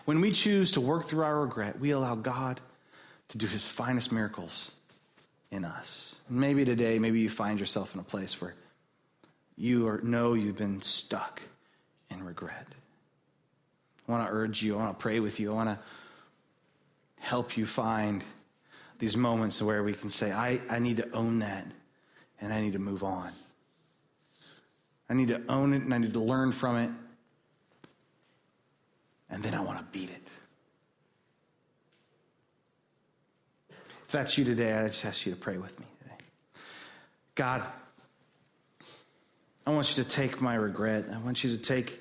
When 0.04 0.20
we 0.20 0.32
choose 0.32 0.72
to 0.72 0.80
work 0.80 1.04
through 1.04 1.24
our 1.24 1.40
regret, 1.40 1.78
we 1.78 1.90
allow 1.90 2.14
God 2.14 2.60
to 3.28 3.38
do 3.38 3.46
his 3.46 3.66
finest 3.66 4.12
miracles 4.12 4.72
in 5.50 5.64
us. 5.64 6.16
maybe 6.28 6.64
today, 6.64 6.98
maybe 6.98 7.20
you 7.20 7.28
find 7.28 7.60
yourself 7.60 7.94
in 7.94 8.00
a 8.00 8.04
place 8.04 8.40
where 8.40 8.54
you 9.56 9.86
are, 9.86 10.00
know 10.00 10.32
you've 10.32 10.56
been 10.56 10.80
stuck 10.80 11.42
in 12.10 12.24
regret. 12.24 12.66
I 14.08 14.12
want 14.12 14.26
to 14.26 14.32
urge 14.32 14.62
you, 14.62 14.74
I 14.74 14.78
want 14.78 14.98
to 14.98 15.02
pray 15.02 15.20
with 15.20 15.38
you, 15.38 15.52
I 15.52 15.54
want 15.54 15.68
to 15.68 15.78
help 17.20 17.56
you 17.56 17.66
find 17.66 18.24
these 18.98 19.16
moments 19.16 19.62
where 19.62 19.82
we 19.82 19.92
can 19.92 20.10
say, 20.10 20.32
I, 20.32 20.60
I 20.70 20.78
need 20.78 20.96
to 20.96 21.10
own 21.12 21.40
that 21.40 21.66
and 22.40 22.52
I 22.52 22.60
need 22.60 22.72
to 22.72 22.78
move 22.78 23.04
on. 23.04 23.30
I 25.08 25.14
need 25.14 25.28
to 25.28 25.42
own 25.48 25.74
it 25.74 25.82
and 25.82 25.92
I 25.92 25.98
need 25.98 26.14
to 26.14 26.20
learn 26.20 26.52
from 26.52 26.76
it. 26.76 26.90
And 29.32 29.42
then 29.42 29.54
I 29.54 29.60
want 29.60 29.78
to 29.78 29.84
beat 29.98 30.10
it. 30.10 30.22
If 34.06 34.12
that's 34.12 34.36
you 34.36 34.44
today, 34.44 34.74
I 34.74 34.88
just 34.88 35.04
ask 35.06 35.24
you 35.24 35.32
to 35.32 35.38
pray 35.38 35.56
with 35.56 35.78
me 35.80 35.86
today. 36.02 36.16
God, 37.34 37.62
I 39.66 39.70
want 39.70 39.96
you 39.96 40.04
to 40.04 40.08
take 40.08 40.42
my 40.42 40.54
regret. 40.54 41.06
I 41.10 41.18
want 41.18 41.42
you 41.42 41.50
to 41.50 41.56
take 41.56 41.98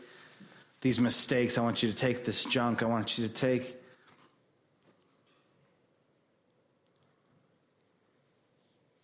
these 0.82 1.00
mistakes. 1.00 1.58
I 1.58 1.62
want 1.62 1.82
you 1.82 1.90
to 1.90 1.96
take 1.96 2.26
this 2.26 2.44
junk. 2.44 2.84
I 2.84 2.88
want 2.88 3.18
you 3.18 3.26
to 3.26 3.34
take 3.34 3.78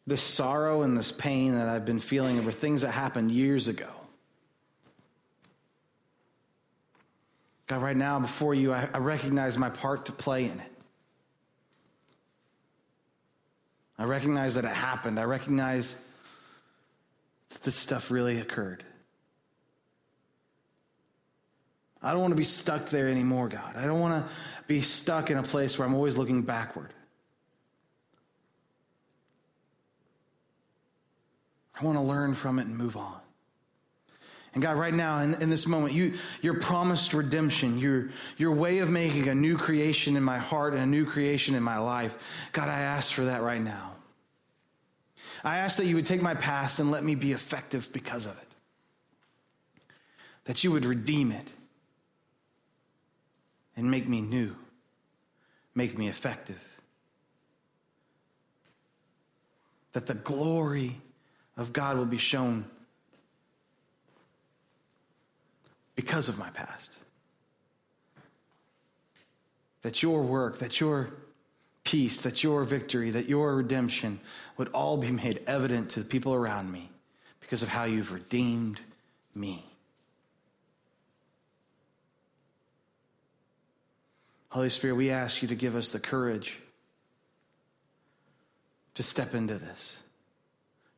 this 0.06 0.22
sorrow 0.22 0.82
and 0.82 0.98
this 0.98 1.14
pain 1.14 1.54
that 1.54 1.70
I've 1.70 1.86
been 1.86 2.00
feeling 2.00 2.40
over 2.40 2.52
things 2.52 2.82
that 2.82 2.92
happened 2.92 3.32
years 3.32 3.70
ago. 3.70 3.97
God, 7.68 7.82
right 7.82 7.98
now 7.98 8.20
before 8.20 8.54
you, 8.54 8.74
I, 8.74 8.88
I 8.94 9.00
recognize 9.00 9.58
my 9.58 9.70
part 9.70 10.06
to 10.06 10.14
play 10.14 10.46
in 10.46 10.60
it. 10.60 10.72
I 14.00 14.06
recognize 14.06 14.56
that 14.56 14.64
it 14.64 14.74
happened. 14.74 15.20
I 15.20 15.24
recognize 15.24 15.96
that 17.50 17.64
this 17.64 17.76
stuff 17.76 18.10
really 18.10 18.40
occurred. 18.40 18.84
I 22.02 22.12
don't 22.12 22.22
want 22.22 22.32
to 22.32 22.38
be 22.38 22.44
stuck 22.44 22.90
there 22.90 23.10
anymore, 23.10 23.50
God. 23.50 23.76
I 23.76 23.86
don't 23.86 24.00
want 24.00 24.24
to 24.24 24.32
be 24.68 24.82
stuck 24.82 25.30
in 25.32 25.38
a 25.38 25.44
place 25.44 25.78
where 25.78 25.88
I'm 25.88 25.96
always 25.96 26.16
looking 26.16 26.44
backward. 26.44 26.94
I 31.80 31.84
want 31.84 31.98
to 31.98 32.04
learn 32.04 32.34
from 32.34 32.60
it 32.60 32.68
and 32.68 32.78
move 32.78 32.96
on. 32.98 33.20
And 34.58 34.64
God, 34.64 34.76
right 34.76 34.92
now, 34.92 35.20
in, 35.20 35.40
in 35.40 35.52
this 35.52 35.68
moment, 35.68 35.94
you, 35.94 36.16
your 36.42 36.56
promised 36.56 37.14
redemption, 37.14 37.78
your, 37.78 38.10
your 38.38 38.56
way 38.56 38.80
of 38.80 38.90
making 38.90 39.28
a 39.28 39.36
new 39.36 39.56
creation 39.56 40.18
in 40.18 40.24
my 40.24 40.40
heart 40.40 40.74
and 40.74 40.82
a 40.82 40.86
new 40.88 41.06
creation 41.06 41.54
in 41.54 41.62
my 41.62 41.78
life, 41.78 42.50
God, 42.54 42.68
I 42.68 42.80
ask 42.80 43.14
for 43.14 43.26
that 43.26 43.44
right 43.44 43.62
now. 43.62 43.92
I 45.44 45.58
ask 45.58 45.78
that 45.78 45.86
you 45.86 45.94
would 45.94 46.08
take 46.08 46.24
my 46.24 46.34
past 46.34 46.80
and 46.80 46.90
let 46.90 47.04
me 47.04 47.14
be 47.14 47.34
effective 47.34 47.94
because 47.94 48.26
of 48.26 48.32
it. 48.32 48.48
That 50.46 50.64
you 50.64 50.72
would 50.72 50.86
redeem 50.86 51.32
it 51.32 51.52
and 53.76 53.92
make 53.92 54.08
me 54.08 54.22
new, 54.22 54.56
make 55.76 55.96
me 55.96 56.08
effective. 56.08 56.64
That 59.94 60.08
the 60.08 60.16
glory 60.16 60.96
of 61.58 61.74
God 61.74 62.00
will 62.00 62.06
be 62.06 62.18
shown 62.18 62.66
because 66.18 66.30
of 66.30 66.40
my 66.40 66.50
past. 66.50 66.92
That 69.84 70.02
your 70.02 70.24
work, 70.24 70.58
that 70.58 70.80
your 70.80 71.12
peace, 71.84 72.22
that 72.22 72.44
your 72.44 72.64
victory, 72.64 73.12
that 73.12 73.30
your 73.30 73.56
redemption 73.56 74.20
would 74.58 74.70
all 74.70 74.98
be 74.98 75.12
made 75.12 75.44
evident 75.46 75.92
to 75.92 76.00
the 76.00 76.08
people 76.08 76.34
around 76.34 76.72
me 76.72 76.90
because 77.40 77.62
of 77.62 77.70
how 77.70 77.84
you've 77.84 78.12
redeemed 78.12 78.82
me. 79.36 79.64
Holy 84.50 84.72
Spirit, 84.72 84.96
we 84.96 85.12
ask 85.12 85.44
you 85.44 85.48
to 85.50 85.56
give 85.56 85.76
us 85.76 85.92
the 85.92 86.00
courage 86.00 86.58
to 88.96 89.04
step 89.04 89.36
into 89.36 89.54
this, 89.54 89.98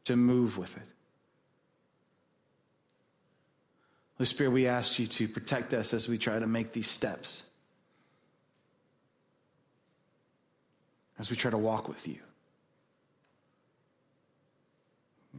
to 0.06 0.16
move 0.16 0.58
with 0.58 0.78
it. 0.78 0.88
Holy 4.20 4.28
Spirit, 4.28 4.52
we 4.52 4.68
ask 4.68 5.00
you 5.00 5.08
to 5.08 5.28
protect 5.28 5.74
us 5.74 5.96
as 5.96 6.08
we 6.08 6.20
try 6.20 6.38
to 6.38 6.46
make 6.46 6.74
these 6.74 6.92
steps. 6.92 7.44
as 11.20 11.30
we 11.30 11.36
try 11.36 11.52
to 11.52 11.58
walk 11.58 11.88
with 11.88 12.08
you. 12.08 12.18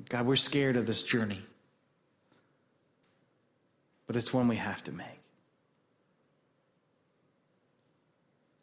God, 0.09 0.27
we're 0.27 0.37
scared 0.37 0.77
of 0.77 0.87
this 0.87 1.03
journey, 1.03 1.43
but 4.07 4.15
it's 4.15 4.33
one 4.33 4.47
we 4.47 4.57
have 4.57 4.85
to 4.85 4.93
make. 4.93 5.07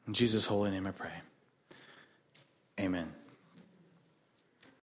In 0.07 0.13
Jesus' 0.13 0.45
holy 0.45 0.71
name 0.71 0.87
I 0.87 0.91
pray. 0.91 1.11
Amen. 2.79 3.11